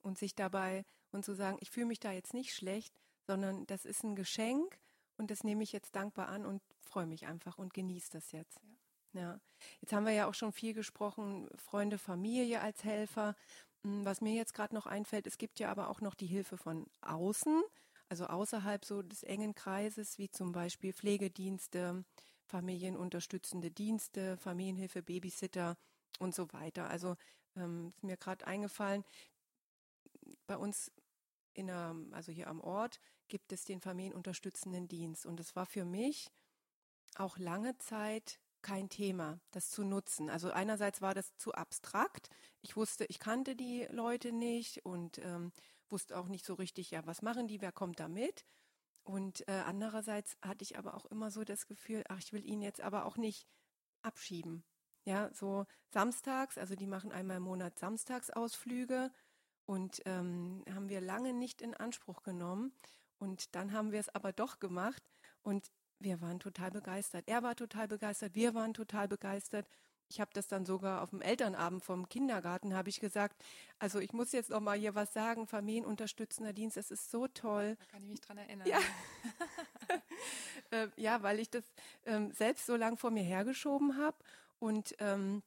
Und 0.00 0.18
sich 0.18 0.34
dabei 0.34 0.84
und 1.18 1.24
zu 1.24 1.34
sagen, 1.34 1.58
ich 1.60 1.70
fühle 1.70 1.86
mich 1.86 2.00
da 2.00 2.12
jetzt 2.12 2.34
nicht 2.34 2.54
schlecht, 2.54 2.94
sondern 3.26 3.66
das 3.66 3.84
ist 3.84 4.04
ein 4.04 4.16
Geschenk 4.16 4.78
und 5.16 5.30
das 5.30 5.44
nehme 5.44 5.62
ich 5.62 5.72
jetzt 5.72 5.94
dankbar 5.94 6.28
an 6.28 6.46
und 6.46 6.62
freue 6.80 7.06
mich 7.06 7.26
einfach 7.26 7.58
und 7.58 7.74
genieße 7.74 8.10
das 8.12 8.32
jetzt. 8.32 8.58
Ja. 8.62 8.78
Ja, 9.14 9.40
jetzt 9.80 9.92
haben 9.92 10.04
wir 10.04 10.12
ja 10.12 10.28
auch 10.28 10.34
schon 10.34 10.52
viel 10.52 10.74
gesprochen, 10.74 11.48
Freunde, 11.56 11.98
Familie 11.98 12.60
als 12.60 12.84
Helfer. 12.84 13.34
Hm, 13.82 14.04
was 14.04 14.20
mir 14.20 14.34
jetzt 14.34 14.54
gerade 14.54 14.74
noch 14.74 14.86
einfällt, 14.86 15.26
es 15.26 15.38
gibt 15.38 15.58
ja 15.58 15.70
aber 15.70 15.88
auch 15.88 16.00
noch 16.00 16.14
die 16.14 16.26
Hilfe 16.26 16.56
von 16.56 16.86
außen, 17.00 17.62
also 18.08 18.26
außerhalb 18.26 18.84
so 18.84 19.02
des 19.02 19.22
engen 19.22 19.54
Kreises, 19.54 20.18
wie 20.18 20.30
zum 20.30 20.52
Beispiel 20.52 20.92
Pflegedienste, 20.92 22.04
familienunterstützende 22.46 23.70
Dienste, 23.70 24.36
Familienhilfe, 24.36 25.02
Babysitter 25.02 25.76
und 26.18 26.34
so 26.34 26.52
weiter. 26.52 26.88
Also 26.88 27.16
ähm, 27.56 27.92
ist 27.96 28.04
mir 28.04 28.16
gerade 28.16 28.46
eingefallen, 28.46 29.04
bei 30.46 30.56
uns 30.56 30.90
in 31.54 31.66
der, 31.66 31.96
also 32.12 32.32
hier 32.32 32.48
am 32.48 32.60
Ort 32.60 33.00
gibt 33.28 33.52
es 33.52 33.64
den 33.64 33.80
familienunterstützenden 33.80 34.88
Dienst 34.88 35.26
und 35.26 35.40
es 35.40 35.54
war 35.56 35.66
für 35.66 35.84
mich 35.84 36.30
auch 37.16 37.38
lange 37.38 37.76
Zeit 37.78 38.38
kein 38.62 38.88
Thema, 38.88 39.40
das 39.50 39.70
zu 39.70 39.84
nutzen. 39.84 40.30
Also 40.30 40.50
einerseits 40.50 41.00
war 41.00 41.14
das 41.14 41.36
zu 41.36 41.52
abstrakt. 41.52 42.28
Ich 42.60 42.76
wusste, 42.76 43.04
ich 43.06 43.18
kannte 43.18 43.54
die 43.54 43.86
Leute 43.90 44.32
nicht 44.32 44.84
und 44.84 45.18
ähm, 45.18 45.52
wusste 45.88 46.18
auch 46.18 46.28
nicht 46.28 46.44
so 46.44 46.54
richtig, 46.54 46.90
ja, 46.90 47.06
was 47.06 47.22
machen 47.22 47.48
die, 47.48 47.60
wer 47.60 47.72
kommt 47.72 48.00
da 48.00 48.08
mit? 48.08 48.44
Und 49.04 49.46
äh, 49.48 49.62
andererseits 49.64 50.36
hatte 50.42 50.62
ich 50.62 50.76
aber 50.76 50.94
auch 50.94 51.06
immer 51.06 51.30
so 51.30 51.44
das 51.44 51.66
Gefühl, 51.66 52.04
ach, 52.08 52.18
ich 52.18 52.32
will 52.32 52.44
ihn 52.44 52.60
jetzt 52.60 52.80
aber 52.80 53.06
auch 53.06 53.16
nicht 53.16 53.46
abschieben. 54.02 54.64
Ja, 55.04 55.30
so 55.32 55.64
samstags, 55.90 56.58
also 56.58 56.74
die 56.74 56.86
machen 56.86 57.12
einmal 57.12 57.38
im 57.38 57.44
Monat 57.44 57.78
Samstagsausflüge 57.78 59.10
und 59.68 60.00
ähm, 60.06 60.64
haben 60.74 60.88
wir 60.88 61.02
lange 61.02 61.34
nicht 61.34 61.60
in 61.60 61.74
Anspruch 61.74 62.22
genommen. 62.22 62.72
Und 63.18 63.54
dann 63.54 63.74
haben 63.74 63.92
wir 63.92 64.00
es 64.00 64.08
aber 64.08 64.32
doch 64.32 64.60
gemacht. 64.60 65.02
Und 65.42 65.70
wir 65.98 66.22
waren 66.22 66.40
total 66.40 66.70
begeistert. 66.70 67.28
Er 67.28 67.42
war 67.42 67.54
total 67.54 67.86
begeistert, 67.86 68.34
wir 68.34 68.54
waren 68.54 68.72
total 68.72 69.08
begeistert. 69.08 69.68
Ich 70.08 70.22
habe 70.22 70.30
das 70.32 70.48
dann 70.48 70.64
sogar 70.64 71.02
auf 71.02 71.10
dem 71.10 71.20
Elternabend 71.20 71.84
vom 71.84 72.08
Kindergarten 72.08 72.72
habe 72.72 72.88
ich 72.88 72.98
gesagt, 72.98 73.44
also 73.78 73.98
ich 73.98 74.14
muss 74.14 74.32
jetzt 74.32 74.48
noch 74.48 74.60
mal 74.60 74.78
hier 74.78 74.94
was 74.94 75.12
sagen, 75.12 75.46
Familienunterstützender 75.46 76.54
Dienst, 76.54 76.78
das 76.78 76.90
ist 76.90 77.10
so 77.10 77.28
toll. 77.28 77.76
Da 77.78 77.84
kann 77.92 78.02
ich 78.04 78.08
mich 78.08 78.20
dran 78.22 78.38
erinnern. 78.38 78.66
Ja, 78.66 78.80
äh, 80.70 80.88
ja 80.96 81.22
weil 81.22 81.40
ich 81.40 81.50
das 81.50 81.64
ähm, 82.06 82.32
selbst 82.32 82.64
so 82.64 82.74
lang 82.74 82.96
vor 82.96 83.10
mir 83.10 83.22
hergeschoben 83.22 83.98
habe 83.98 84.16
und 84.60 84.94
ähm, 84.98 85.42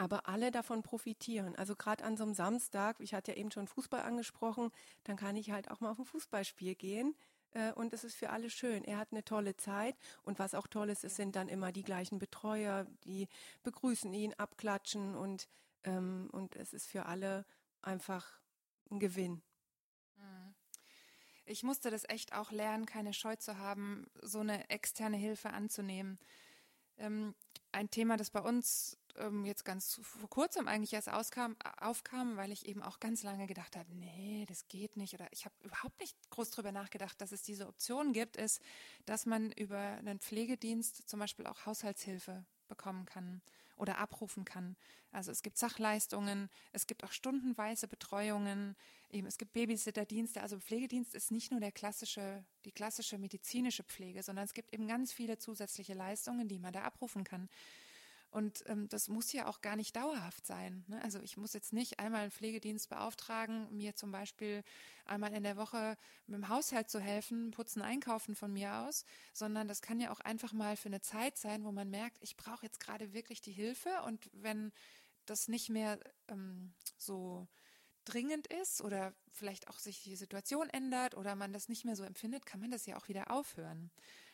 aber 0.00 0.26
alle 0.26 0.50
davon 0.50 0.82
profitieren. 0.82 1.54
Also 1.56 1.76
gerade 1.76 2.04
an 2.04 2.16
so 2.16 2.24
einem 2.24 2.32
Samstag, 2.32 2.96
ich 3.00 3.12
hatte 3.12 3.32
ja 3.32 3.36
eben 3.36 3.50
schon 3.50 3.68
Fußball 3.68 4.00
angesprochen, 4.00 4.72
dann 5.04 5.16
kann 5.16 5.36
ich 5.36 5.50
halt 5.50 5.70
auch 5.70 5.80
mal 5.80 5.90
auf 5.90 5.98
ein 5.98 6.06
Fußballspiel 6.06 6.74
gehen 6.74 7.14
äh, 7.50 7.72
und 7.72 7.92
es 7.92 8.02
ist 8.02 8.14
für 8.14 8.30
alle 8.30 8.48
schön. 8.48 8.82
Er 8.84 8.96
hat 8.96 9.08
eine 9.12 9.22
tolle 9.24 9.58
Zeit 9.58 9.94
und 10.22 10.38
was 10.38 10.54
auch 10.54 10.68
toll 10.68 10.88
ist, 10.88 11.04
es 11.04 11.16
sind 11.16 11.36
dann 11.36 11.50
immer 11.50 11.70
die 11.70 11.82
gleichen 11.82 12.18
Betreuer, 12.18 12.86
die 13.04 13.28
begrüßen 13.62 14.10
ihn, 14.14 14.32
abklatschen 14.38 15.14
und, 15.14 15.50
ähm, 15.84 16.30
und 16.32 16.56
es 16.56 16.72
ist 16.72 16.86
für 16.86 17.04
alle 17.04 17.44
einfach 17.82 18.40
ein 18.90 19.00
Gewinn. 19.00 19.42
Mhm. 20.16 20.54
ich 21.44 21.62
musste 21.62 21.90
das 21.90 22.08
echt 22.08 22.32
auch 22.32 22.52
lernen, 22.52 22.86
keine 22.86 23.12
Scheu 23.12 23.36
zu 23.36 23.58
haben, 23.58 24.06
so 24.22 24.40
eine 24.40 24.70
externe 24.70 25.18
Hilfe 25.18 25.50
anzunehmen. 25.50 26.18
Ähm, 26.96 27.34
ein 27.72 27.90
Thema, 27.90 28.16
das 28.16 28.30
bei 28.30 28.40
uns 28.40 28.96
ähm, 29.20 29.44
jetzt 29.44 29.64
ganz 29.64 30.00
vor 30.02 30.28
kurzem 30.28 30.68
eigentlich 30.68 30.92
erst 30.92 31.10
auskam, 31.10 31.56
aufkam, 31.78 32.36
weil 32.36 32.52
ich 32.52 32.66
eben 32.66 32.82
auch 32.82 33.00
ganz 33.00 33.22
lange 33.22 33.46
gedacht 33.46 33.76
habe, 33.76 33.94
nee, 33.94 34.44
das 34.48 34.68
geht 34.68 34.96
nicht. 34.96 35.14
Oder 35.14 35.28
ich 35.32 35.44
habe 35.44 35.54
überhaupt 35.62 36.00
nicht 36.00 36.16
groß 36.30 36.50
darüber 36.50 36.72
nachgedacht, 36.72 37.20
dass 37.20 37.32
es 37.32 37.42
diese 37.42 37.66
Option 37.68 38.12
gibt, 38.12 38.36
ist, 38.36 38.60
dass 39.06 39.26
man 39.26 39.52
über 39.52 39.78
einen 39.78 40.18
Pflegedienst 40.20 41.08
zum 41.08 41.20
Beispiel 41.20 41.46
auch 41.46 41.66
Haushaltshilfe 41.66 42.44
bekommen 42.68 43.06
kann 43.06 43.42
oder 43.76 43.98
abrufen 43.98 44.44
kann. 44.44 44.76
Also 45.12 45.32
es 45.32 45.42
gibt 45.42 45.58
Sachleistungen, 45.58 46.48
es 46.72 46.86
gibt 46.86 47.02
auch 47.02 47.12
stundenweise 47.12 47.88
Betreuungen, 47.88 48.76
eben 49.10 49.26
es 49.26 49.38
gibt 49.38 49.52
Babysitterdienste. 49.52 50.40
Also 50.40 50.58
Pflegedienst 50.60 51.14
ist 51.14 51.32
nicht 51.32 51.50
nur 51.50 51.60
der 51.60 51.72
klassische, 51.72 52.44
die 52.64 52.72
klassische 52.72 53.18
medizinische 53.18 53.82
Pflege, 53.82 54.22
sondern 54.22 54.44
es 54.44 54.54
gibt 54.54 54.72
eben 54.72 54.86
ganz 54.86 55.12
viele 55.12 55.38
zusätzliche 55.38 55.94
Leistungen, 55.94 56.46
die 56.46 56.58
man 56.58 56.72
da 56.72 56.82
abrufen 56.82 57.24
kann. 57.24 57.48
Und 58.30 58.62
ähm, 58.66 58.88
das 58.88 59.08
muss 59.08 59.32
ja 59.32 59.46
auch 59.46 59.60
gar 59.60 59.74
nicht 59.74 59.96
dauerhaft 59.96 60.46
sein. 60.46 60.84
Ne? 60.86 61.02
Also 61.02 61.20
ich 61.20 61.36
muss 61.36 61.52
jetzt 61.52 61.72
nicht 61.72 61.98
einmal 61.98 62.22
einen 62.22 62.30
Pflegedienst 62.30 62.88
beauftragen, 62.88 63.66
mir 63.76 63.96
zum 63.96 64.12
Beispiel 64.12 64.62
einmal 65.04 65.32
in 65.34 65.42
der 65.42 65.56
Woche 65.56 65.96
mit 66.26 66.36
dem 66.36 66.48
Haushalt 66.48 66.88
zu 66.88 67.00
helfen, 67.00 67.50
putzen, 67.50 67.82
einkaufen 67.82 68.36
von 68.36 68.52
mir 68.52 68.72
aus, 68.82 69.04
sondern 69.32 69.66
das 69.66 69.82
kann 69.82 69.98
ja 69.98 70.12
auch 70.12 70.20
einfach 70.20 70.52
mal 70.52 70.76
für 70.76 70.88
eine 70.88 71.00
Zeit 71.00 71.38
sein, 71.38 71.64
wo 71.64 71.72
man 71.72 71.90
merkt, 71.90 72.18
ich 72.20 72.36
brauche 72.36 72.64
jetzt 72.64 72.78
gerade 72.78 73.12
wirklich 73.12 73.40
die 73.40 73.52
Hilfe. 73.52 73.90
Und 74.06 74.30
wenn 74.32 74.70
das 75.26 75.48
nicht 75.48 75.68
mehr 75.68 75.98
ähm, 76.28 76.72
so 76.98 77.48
dringend 78.04 78.46
ist 78.46 78.80
oder 78.80 79.12
vielleicht 79.32 79.68
auch 79.68 79.78
sich 79.78 80.04
die 80.04 80.16
Situation 80.16 80.70
ändert 80.70 81.16
oder 81.16 81.34
man 81.34 81.52
das 81.52 81.68
nicht 81.68 81.84
mehr 81.84 81.96
so 81.96 82.04
empfindet, 82.04 82.46
kann 82.46 82.60
man 82.60 82.70
das 82.70 82.86
ja 82.86 82.96
auch 82.96 83.08
wieder 83.08 83.32
aufhören. 83.32 83.90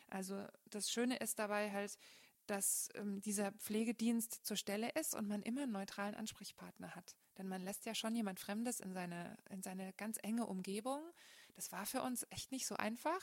Also 0.09 0.46
das 0.66 0.90
Schöne 0.90 1.16
ist 1.16 1.38
dabei 1.38 1.72
halt, 1.72 1.98
dass 2.46 2.88
ähm, 2.94 3.20
dieser 3.22 3.52
Pflegedienst 3.52 4.44
zur 4.44 4.56
Stelle 4.56 4.90
ist 4.90 5.14
und 5.14 5.28
man 5.28 5.42
immer 5.42 5.62
einen 5.62 5.72
neutralen 5.72 6.14
Ansprechpartner 6.14 6.94
hat. 6.94 7.16
Denn 7.38 7.48
man 7.48 7.62
lässt 7.62 7.87
ja 7.87 7.94
schon 7.94 8.14
jemand 8.14 8.40
Fremdes 8.40 8.80
in 8.80 8.92
seine, 8.92 9.37
in 9.50 9.62
seine 9.62 9.92
ganz 9.94 10.18
enge 10.22 10.46
Umgebung. 10.46 11.02
Das 11.54 11.72
war 11.72 11.87
für 11.87 12.02
uns 12.02 12.26
echt 12.30 12.52
nicht 12.52 12.66
so 12.66 12.76
einfach, 12.76 13.20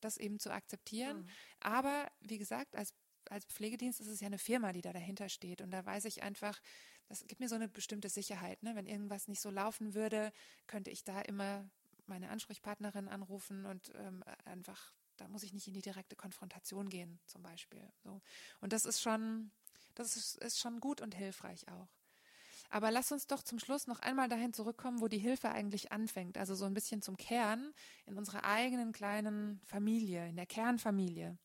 das 0.00 0.16
eben 0.16 0.38
zu 0.38 0.50
akzeptieren. 0.50 1.22
Mhm. 1.22 1.28
Aber 1.60 2.10
wie 2.20 2.38
gesagt, 2.38 2.76
als, 2.76 2.94
als 3.28 3.44
Pflegedienst 3.46 4.00
ist 4.00 4.08
es 4.08 4.20
ja 4.20 4.26
eine 4.26 4.38
Firma, 4.38 4.72
die 4.72 4.82
da 4.82 4.92
dahinter 4.92 5.28
steht. 5.28 5.60
Und 5.60 5.70
da 5.70 5.84
weiß 5.84 6.04
ich 6.04 6.22
einfach, 6.22 6.60
das 7.08 7.26
gibt 7.26 7.40
mir 7.40 7.48
so 7.48 7.54
eine 7.54 7.68
bestimmte 7.68 8.08
Sicherheit. 8.08 8.62
Ne? 8.62 8.74
Wenn 8.74 8.86
irgendwas 8.86 9.28
nicht 9.28 9.40
so 9.40 9.50
laufen 9.50 9.94
würde, 9.94 10.32
könnte 10.66 10.90
ich 10.90 11.04
da 11.04 11.20
immer 11.22 11.68
meine 12.06 12.30
Ansprechpartnerin 12.30 13.08
anrufen 13.08 13.66
und 13.66 13.92
ähm, 13.96 14.22
einfach 14.44 14.94
da 15.16 15.28
muss 15.28 15.42
ich 15.42 15.52
nicht 15.52 15.66
in 15.66 15.74
die 15.74 15.82
direkte 15.82 16.16
Konfrontation 16.16 16.88
gehen, 16.88 17.18
zum 17.26 17.42
Beispiel. 17.42 17.82
So. 18.02 18.20
Und 18.60 18.72
das 18.72 18.84
ist 18.84 19.00
schon, 19.00 19.50
das 19.94 20.16
ist, 20.16 20.36
ist 20.36 20.58
schon 20.58 20.80
gut 20.80 21.00
und 21.00 21.14
hilfreich 21.14 21.68
auch. 21.68 21.88
Aber 22.68 22.90
lass 22.90 23.12
uns 23.12 23.26
doch 23.26 23.42
zum 23.42 23.58
Schluss 23.58 23.86
noch 23.86 24.00
einmal 24.00 24.28
dahin 24.28 24.52
zurückkommen, 24.52 25.00
wo 25.00 25.08
die 25.08 25.18
Hilfe 25.18 25.50
eigentlich 25.50 25.92
anfängt. 25.92 26.36
Also 26.36 26.54
so 26.54 26.64
ein 26.64 26.74
bisschen 26.74 27.00
zum 27.00 27.16
Kern 27.16 27.72
in 28.06 28.16
unserer 28.16 28.44
eigenen 28.44 28.92
kleinen 28.92 29.60
Familie, 29.64 30.28
in 30.28 30.36
der 30.36 30.46
Kernfamilie. 30.46 31.38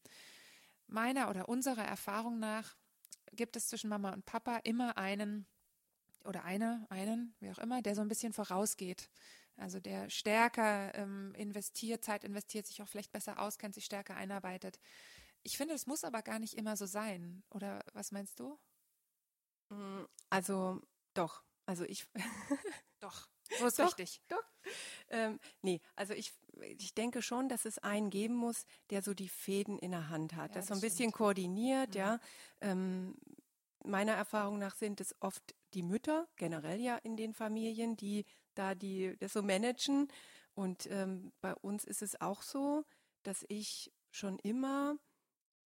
Meiner 0.87 1.29
oder 1.29 1.47
unserer 1.47 1.85
Erfahrung 1.85 2.39
nach 2.39 2.75
gibt 3.33 3.55
es 3.55 3.67
zwischen 3.67 3.89
Mama 3.89 4.11
und 4.13 4.25
Papa 4.25 4.57
immer 4.63 4.97
einen 4.97 5.45
oder 6.25 6.43
eine, 6.43 6.85
einen, 6.89 7.33
wie 7.39 7.51
auch 7.51 7.59
immer, 7.59 7.81
der 7.81 7.95
so 7.95 8.01
ein 8.01 8.07
bisschen 8.07 8.33
vorausgeht. 8.33 9.09
Also 9.57 9.79
der 9.79 10.09
stärker 10.09 10.95
ähm, 10.95 11.33
investiert, 11.35 12.03
Zeit 12.03 12.23
investiert, 12.23 12.65
sich 12.65 12.81
auch 12.81 12.87
vielleicht 12.87 13.11
besser 13.11 13.39
auskennt, 13.39 13.75
sich 13.75 13.85
stärker 13.85 14.15
einarbeitet. 14.15 14.79
Ich 15.43 15.57
finde, 15.57 15.73
es 15.73 15.87
muss 15.87 16.03
aber 16.03 16.21
gar 16.21 16.39
nicht 16.39 16.55
immer 16.55 16.75
so 16.75 16.85
sein. 16.85 17.43
Oder 17.49 17.83
was 17.93 18.11
meinst 18.11 18.39
du? 18.39 18.59
Mm, 19.69 20.05
also 20.29 20.81
doch. 21.13 21.43
Also 21.65 21.83
ich. 21.85 22.07
doch. 22.99 23.27
So 23.59 23.67
ist 23.67 23.79
doch, 23.79 23.85
richtig. 23.85 24.21
Doch. 24.27 24.43
Ähm, 25.09 25.39
nee, 25.61 25.81
also 25.95 26.13
ich, 26.13 26.33
ich 26.61 26.93
denke 26.93 27.21
schon, 27.21 27.49
dass 27.49 27.65
es 27.65 27.79
einen 27.79 28.09
geben 28.09 28.35
muss, 28.35 28.65
der 28.89 29.01
so 29.01 29.13
die 29.13 29.29
Fäden 29.29 29.77
in 29.77 29.91
der 29.91 30.09
Hand 30.09 30.35
hat, 30.35 30.51
ja, 30.51 30.55
das 30.55 30.67
so 30.67 30.73
ein 30.73 30.77
stimmt. 30.77 30.91
bisschen 30.91 31.11
koordiniert, 31.11 31.89
mhm. 31.89 31.97
ja. 31.97 32.19
Ähm, 32.61 33.17
meiner 33.83 34.13
Erfahrung 34.13 34.57
nach 34.59 34.75
sind 34.75 35.01
es 35.01 35.15
oft 35.19 35.55
die 35.73 35.83
Mütter, 35.83 36.27
generell 36.35 36.79
ja 36.79 36.97
in 36.97 37.17
den 37.17 37.33
Familien, 37.33 37.97
die 37.97 38.25
da 38.55 38.75
die 38.75 39.15
das 39.19 39.33
so 39.33 39.41
managen. 39.41 40.07
Und 40.53 40.87
ähm, 40.91 41.31
bei 41.41 41.55
uns 41.55 41.83
ist 41.85 42.01
es 42.01 42.19
auch 42.19 42.41
so, 42.41 42.83
dass 43.23 43.45
ich 43.47 43.91
schon 44.11 44.37
immer 44.39 44.97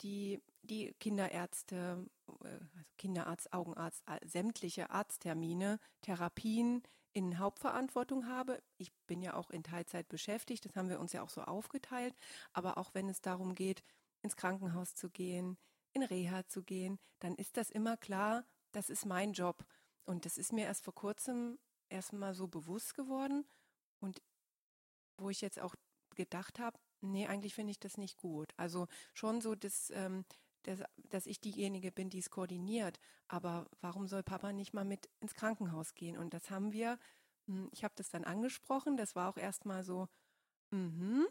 die, 0.01 0.43
die 0.63 0.95
Kinderärzte, 0.95 2.07
äh, 2.45 2.49
also 2.49 2.89
Kinderarzt, 2.99 3.53
Augenarzt, 3.53 4.03
sämtliche 4.25 4.91
Arzttermine, 4.91 5.79
Therapien 6.01 6.83
in 7.13 7.39
Hauptverantwortung 7.39 8.27
habe. 8.27 8.63
Ich 8.79 8.93
bin 9.07 9.21
ja 9.21 9.35
auch 9.35 9.51
in 9.51 9.63
Teilzeit 9.63 10.09
beschäftigt, 10.09 10.65
das 10.65 10.77
haben 10.77 10.89
wir 10.89 11.01
uns 11.01 11.13
ja 11.13 11.23
auch 11.23 11.29
so 11.31 11.43
aufgeteilt. 11.43 12.15
Aber 12.53 12.79
auch 12.79 12.95
wenn 12.95 13.09
es 13.09 13.21
darum 13.21 13.55
geht, 13.55 13.83
ins 14.23 14.37
Krankenhaus 14.37 14.95
zu 14.95 15.11
gehen, 15.11 15.59
in 15.93 16.03
Reha 16.03 16.47
zu 16.47 16.63
gehen, 16.63 16.99
dann 17.19 17.35
ist 17.35 17.57
das 17.57 17.71
immer 17.71 17.97
klar, 17.97 18.45
das 18.73 18.89
ist 18.89 19.05
mein 19.05 19.33
Job. 19.33 19.65
Und 20.05 20.25
das 20.25 20.39
ist 20.39 20.53
mir 20.53 20.65
erst 20.65 20.85
vor 20.85 20.95
kurzem 20.95 21.59
erstmal 21.93 22.35
so 22.35 22.49
bewusst 22.49 22.95
geworden 22.95 23.47
und 24.01 24.23
wo 25.19 25.31
ich 25.31 25.41
jetzt 25.41 25.61
auch 25.61 25.75
gedacht 26.15 26.59
habe, 26.59 26.79
nee, 27.01 27.27
eigentlich 27.27 27.55
finde 27.55 27.71
ich 27.71 27.81
das 27.81 27.97
nicht 27.97 28.17
gut. 28.17 28.53
Also 28.57 28.87
schon 29.15 29.41
so, 29.41 29.55
dass, 29.55 29.91
ähm, 29.91 30.25
dass, 30.63 30.83
dass 30.97 31.27
ich 31.27 31.41
diejenige 31.41 31.93
bin, 31.93 32.11
die 32.11 32.19
es 32.19 32.31
koordiniert. 32.31 32.99
Aber 33.29 33.67
warum 33.81 34.09
soll 34.09 34.23
Papa 34.23 34.53
nicht 34.53 34.73
mal 34.73 34.85
mit 34.85 35.09
ins 35.21 35.35
Krankenhaus 35.35 35.95
gehen? 35.95 36.17
Und 36.17 36.35
das 36.35 36.51
haben 36.51 36.73
wir, 36.73 36.99
hm, 37.47 37.69
ich 37.73 37.85
habe 37.85 37.95
das 37.97 38.11
dann 38.11 38.25
angesprochen, 38.25 38.97
das 38.97 39.15
war 39.15 39.29
auch 39.29 39.37
erstmal 39.37 39.85
so, 39.85 40.09
mhm. 40.71 41.27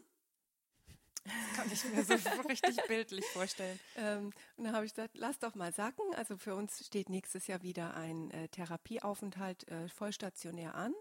Das 1.24 1.56
kann 1.56 1.72
ich 1.72 1.84
mir 1.84 2.04
so 2.04 2.14
richtig 2.48 2.86
bildlich 2.88 3.24
vorstellen. 3.26 3.78
Ähm, 3.96 4.32
und 4.56 4.64
dann 4.64 4.74
habe 4.74 4.86
ich 4.86 4.94
gesagt, 4.94 5.16
lass 5.16 5.38
doch 5.38 5.54
mal 5.54 5.72
sacken. 5.72 6.14
Also 6.14 6.36
für 6.36 6.54
uns 6.54 6.84
steht 6.84 7.08
nächstes 7.08 7.46
Jahr 7.46 7.62
wieder 7.62 7.94
ein 7.94 8.30
äh, 8.30 8.48
Therapieaufenthalt 8.48 9.68
äh, 9.68 9.88
vollstationär 9.88 10.74
an. 10.74 10.94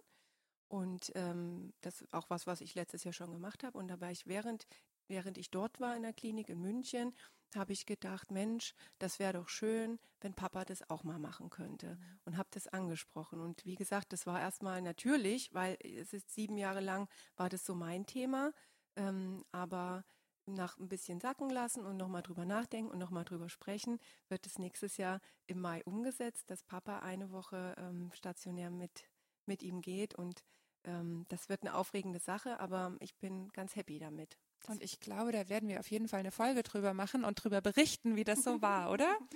Und 0.67 1.11
ähm, 1.15 1.73
das 1.81 2.01
ist 2.01 2.13
auch 2.13 2.29
was, 2.29 2.47
was 2.47 2.61
ich 2.61 2.75
letztes 2.75 3.03
Jahr 3.03 3.13
schon 3.13 3.31
gemacht 3.31 3.63
habe. 3.63 3.77
Und 3.77 3.87
da 3.87 3.99
war 3.99 4.11
ich 4.11 4.27
während, 4.27 4.67
während 5.07 5.37
ich 5.37 5.51
dort 5.51 5.79
war 5.79 5.95
in 5.95 6.03
der 6.03 6.13
Klinik 6.13 6.49
in 6.49 6.61
München, 6.61 7.13
habe 7.55 7.73
ich 7.73 7.85
gedacht, 7.85 8.31
Mensch, 8.31 8.73
das 8.99 9.19
wäre 9.19 9.33
doch 9.33 9.49
schön, 9.49 9.99
wenn 10.21 10.33
Papa 10.33 10.63
das 10.63 10.89
auch 10.89 11.03
mal 11.03 11.19
machen 11.19 11.49
könnte. 11.49 11.95
Mhm. 11.95 12.19
Und 12.25 12.37
habe 12.37 12.49
das 12.51 12.67
angesprochen. 12.67 13.41
Und 13.41 13.65
wie 13.65 13.75
gesagt, 13.75 14.13
das 14.13 14.25
war 14.25 14.39
erstmal 14.39 14.81
natürlich, 14.81 15.53
weil 15.53 15.77
es 15.81 16.13
ist 16.13 16.29
sieben 16.29 16.57
Jahre 16.57 16.79
lang, 16.79 17.09
war 17.35 17.49
das 17.49 17.65
so 17.65 17.75
mein 17.75 18.05
Thema. 18.05 18.53
Ähm, 18.95 19.43
aber 19.51 20.03
nach 20.45 20.77
ein 20.77 20.89
bisschen 20.89 21.19
sacken 21.19 21.49
lassen 21.49 21.85
und 21.85 21.97
nochmal 21.97 22.23
drüber 22.23 22.45
nachdenken 22.45 22.91
und 22.91 22.99
nochmal 22.99 23.23
drüber 23.23 23.49
sprechen, 23.49 23.99
wird 24.27 24.45
es 24.45 24.59
nächstes 24.59 24.97
Jahr 24.97 25.21
im 25.47 25.61
Mai 25.61 25.83
umgesetzt, 25.85 26.49
dass 26.49 26.63
Papa 26.63 26.99
eine 26.99 27.31
Woche 27.31 27.75
ähm, 27.77 28.11
stationär 28.13 28.71
mit, 28.71 29.05
mit 29.45 29.63
ihm 29.63 29.81
geht. 29.81 30.15
Und 30.15 30.43
ähm, 30.83 31.25
das 31.29 31.49
wird 31.49 31.61
eine 31.61 31.75
aufregende 31.75 32.19
Sache, 32.19 32.59
aber 32.59 32.95
ich 32.99 33.15
bin 33.15 33.49
ganz 33.49 33.75
happy 33.75 33.99
damit. 33.99 34.37
Und 34.67 34.83
ich 34.83 34.99
glaube, 34.99 35.31
da 35.31 35.49
werden 35.49 35.69
wir 35.69 35.79
auf 35.79 35.89
jeden 35.89 36.07
Fall 36.07 36.19
eine 36.19 36.31
Folge 36.31 36.63
drüber 36.63 36.93
machen 36.93 37.23
und 37.23 37.43
drüber 37.43 37.61
berichten, 37.61 38.15
wie 38.15 38.23
das 38.23 38.43
so 38.43 38.61
war, 38.61 38.91
oder? 38.91 39.15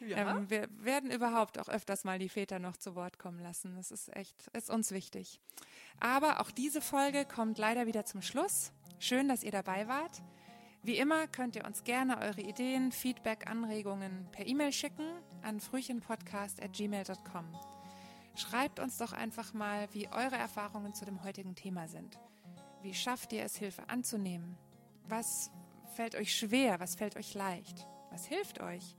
Ja. 0.00 0.36
Ähm, 0.36 0.50
wir 0.50 0.68
werden 0.70 1.10
überhaupt 1.10 1.58
auch 1.58 1.68
öfters 1.68 2.04
mal 2.04 2.18
die 2.18 2.28
Väter 2.28 2.58
noch 2.58 2.76
zu 2.76 2.94
Wort 2.94 3.18
kommen 3.18 3.38
lassen. 3.38 3.76
Das 3.76 3.90
ist 3.90 4.14
echt, 4.14 4.48
ist 4.48 4.68
uns 4.68 4.90
wichtig. 4.90 5.40
Aber 6.00 6.40
auch 6.40 6.50
diese 6.50 6.82
Folge 6.82 7.24
kommt 7.24 7.58
leider 7.58 7.86
wieder 7.86 8.04
zum 8.04 8.20
Schluss. 8.20 8.72
Schön, 9.04 9.28
dass 9.28 9.44
ihr 9.44 9.50
dabei 9.50 9.86
wart. 9.86 10.22
Wie 10.82 10.96
immer 10.96 11.26
könnt 11.26 11.56
ihr 11.56 11.66
uns 11.66 11.84
gerne 11.84 12.22
eure 12.22 12.40
Ideen, 12.40 12.90
Feedback, 12.90 13.50
Anregungen 13.50 14.26
per 14.32 14.46
E-Mail 14.46 14.72
schicken 14.72 15.04
an 15.42 15.60
frühchenpodcast.gmail.com. 15.60 17.44
Schreibt 18.34 18.80
uns 18.80 18.96
doch 18.96 19.12
einfach 19.12 19.52
mal, 19.52 19.88
wie 19.92 20.08
eure 20.08 20.36
Erfahrungen 20.36 20.94
zu 20.94 21.04
dem 21.04 21.22
heutigen 21.22 21.54
Thema 21.54 21.86
sind. 21.86 22.18
Wie 22.80 22.94
schafft 22.94 23.34
ihr 23.34 23.44
es, 23.44 23.56
Hilfe 23.56 23.90
anzunehmen? 23.90 24.56
Was 25.06 25.50
fällt 25.94 26.14
euch 26.14 26.34
schwer? 26.34 26.80
Was 26.80 26.94
fällt 26.94 27.16
euch 27.16 27.34
leicht? 27.34 27.86
Was 28.10 28.24
hilft 28.24 28.62
euch? 28.62 28.96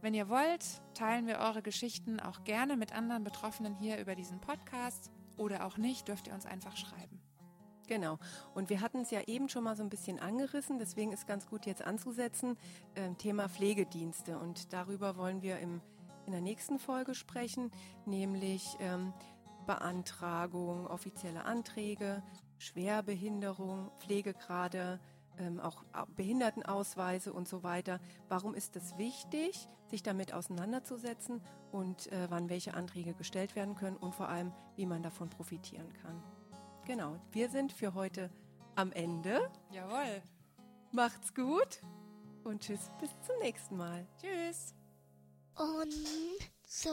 Wenn 0.00 0.14
ihr 0.14 0.30
wollt, 0.30 0.64
teilen 0.94 1.26
wir 1.26 1.40
eure 1.40 1.60
Geschichten 1.60 2.18
auch 2.18 2.44
gerne 2.44 2.78
mit 2.78 2.94
anderen 2.94 3.24
Betroffenen 3.24 3.74
hier 3.74 3.98
über 3.98 4.14
diesen 4.14 4.40
Podcast 4.40 5.10
oder 5.36 5.66
auch 5.66 5.76
nicht, 5.76 6.08
dürft 6.08 6.28
ihr 6.28 6.32
uns 6.32 6.46
einfach 6.46 6.78
schreiben. 6.78 7.23
Genau. 7.86 8.18
Und 8.54 8.70
wir 8.70 8.80
hatten 8.80 9.02
es 9.02 9.10
ja 9.10 9.20
eben 9.26 9.48
schon 9.48 9.64
mal 9.64 9.76
so 9.76 9.82
ein 9.82 9.90
bisschen 9.90 10.18
angerissen, 10.18 10.78
deswegen 10.78 11.12
ist 11.12 11.26
ganz 11.26 11.46
gut 11.46 11.66
jetzt 11.66 11.82
anzusetzen, 11.82 12.56
äh, 12.94 13.12
Thema 13.14 13.48
Pflegedienste. 13.48 14.38
Und 14.38 14.72
darüber 14.72 15.16
wollen 15.16 15.42
wir 15.42 15.58
im, 15.58 15.80
in 16.26 16.32
der 16.32 16.40
nächsten 16.40 16.78
Folge 16.78 17.14
sprechen, 17.14 17.70
nämlich 18.06 18.76
ähm, 18.80 19.12
Beantragung, 19.66 20.86
offizielle 20.86 21.44
Anträge, 21.44 22.22
Schwerbehinderung, 22.58 23.90
Pflegegrade, 23.98 25.00
ähm, 25.38 25.60
auch 25.60 25.84
Behindertenausweise 26.16 27.32
und 27.32 27.48
so 27.48 27.62
weiter. 27.62 28.00
Warum 28.28 28.54
ist 28.54 28.76
es 28.76 28.96
wichtig, 28.98 29.68
sich 29.88 30.02
damit 30.02 30.32
auseinanderzusetzen 30.32 31.40
und 31.72 32.10
äh, 32.12 32.26
wann 32.30 32.48
welche 32.48 32.74
Anträge 32.74 33.14
gestellt 33.14 33.56
werden 33.56 33.74
können 33.74 33.96
und 33.96 34.14
vor 34.14 34.28
allem, 34.28 34.52
wie 34.76 34.86
man 34.86 35.02
davon 35.02 35.28
profitieren 35.28 35.92
kann. 36.02 36.22
Genau, 36.86 37.18
wir 37.32 37.48
sind 37.48 37.72
für 37.72 37.94
heute 37.94 38.30
am 38.74 38.92
Ende. 38.92 39.50
Jawohl. 39.70 40.22
Macht's 40.92 41.34
gut 41.34 41.80
und 42.44 42.60
tschüss, 42.60 42.90
bis 43.00 43.08
zum 43.22 43.38
nächsten 43.40 43.78
Mal. 43.78 44.06
Tschüss. 44.20 44.74
Und 45.56 45.94
so 46.66 46.90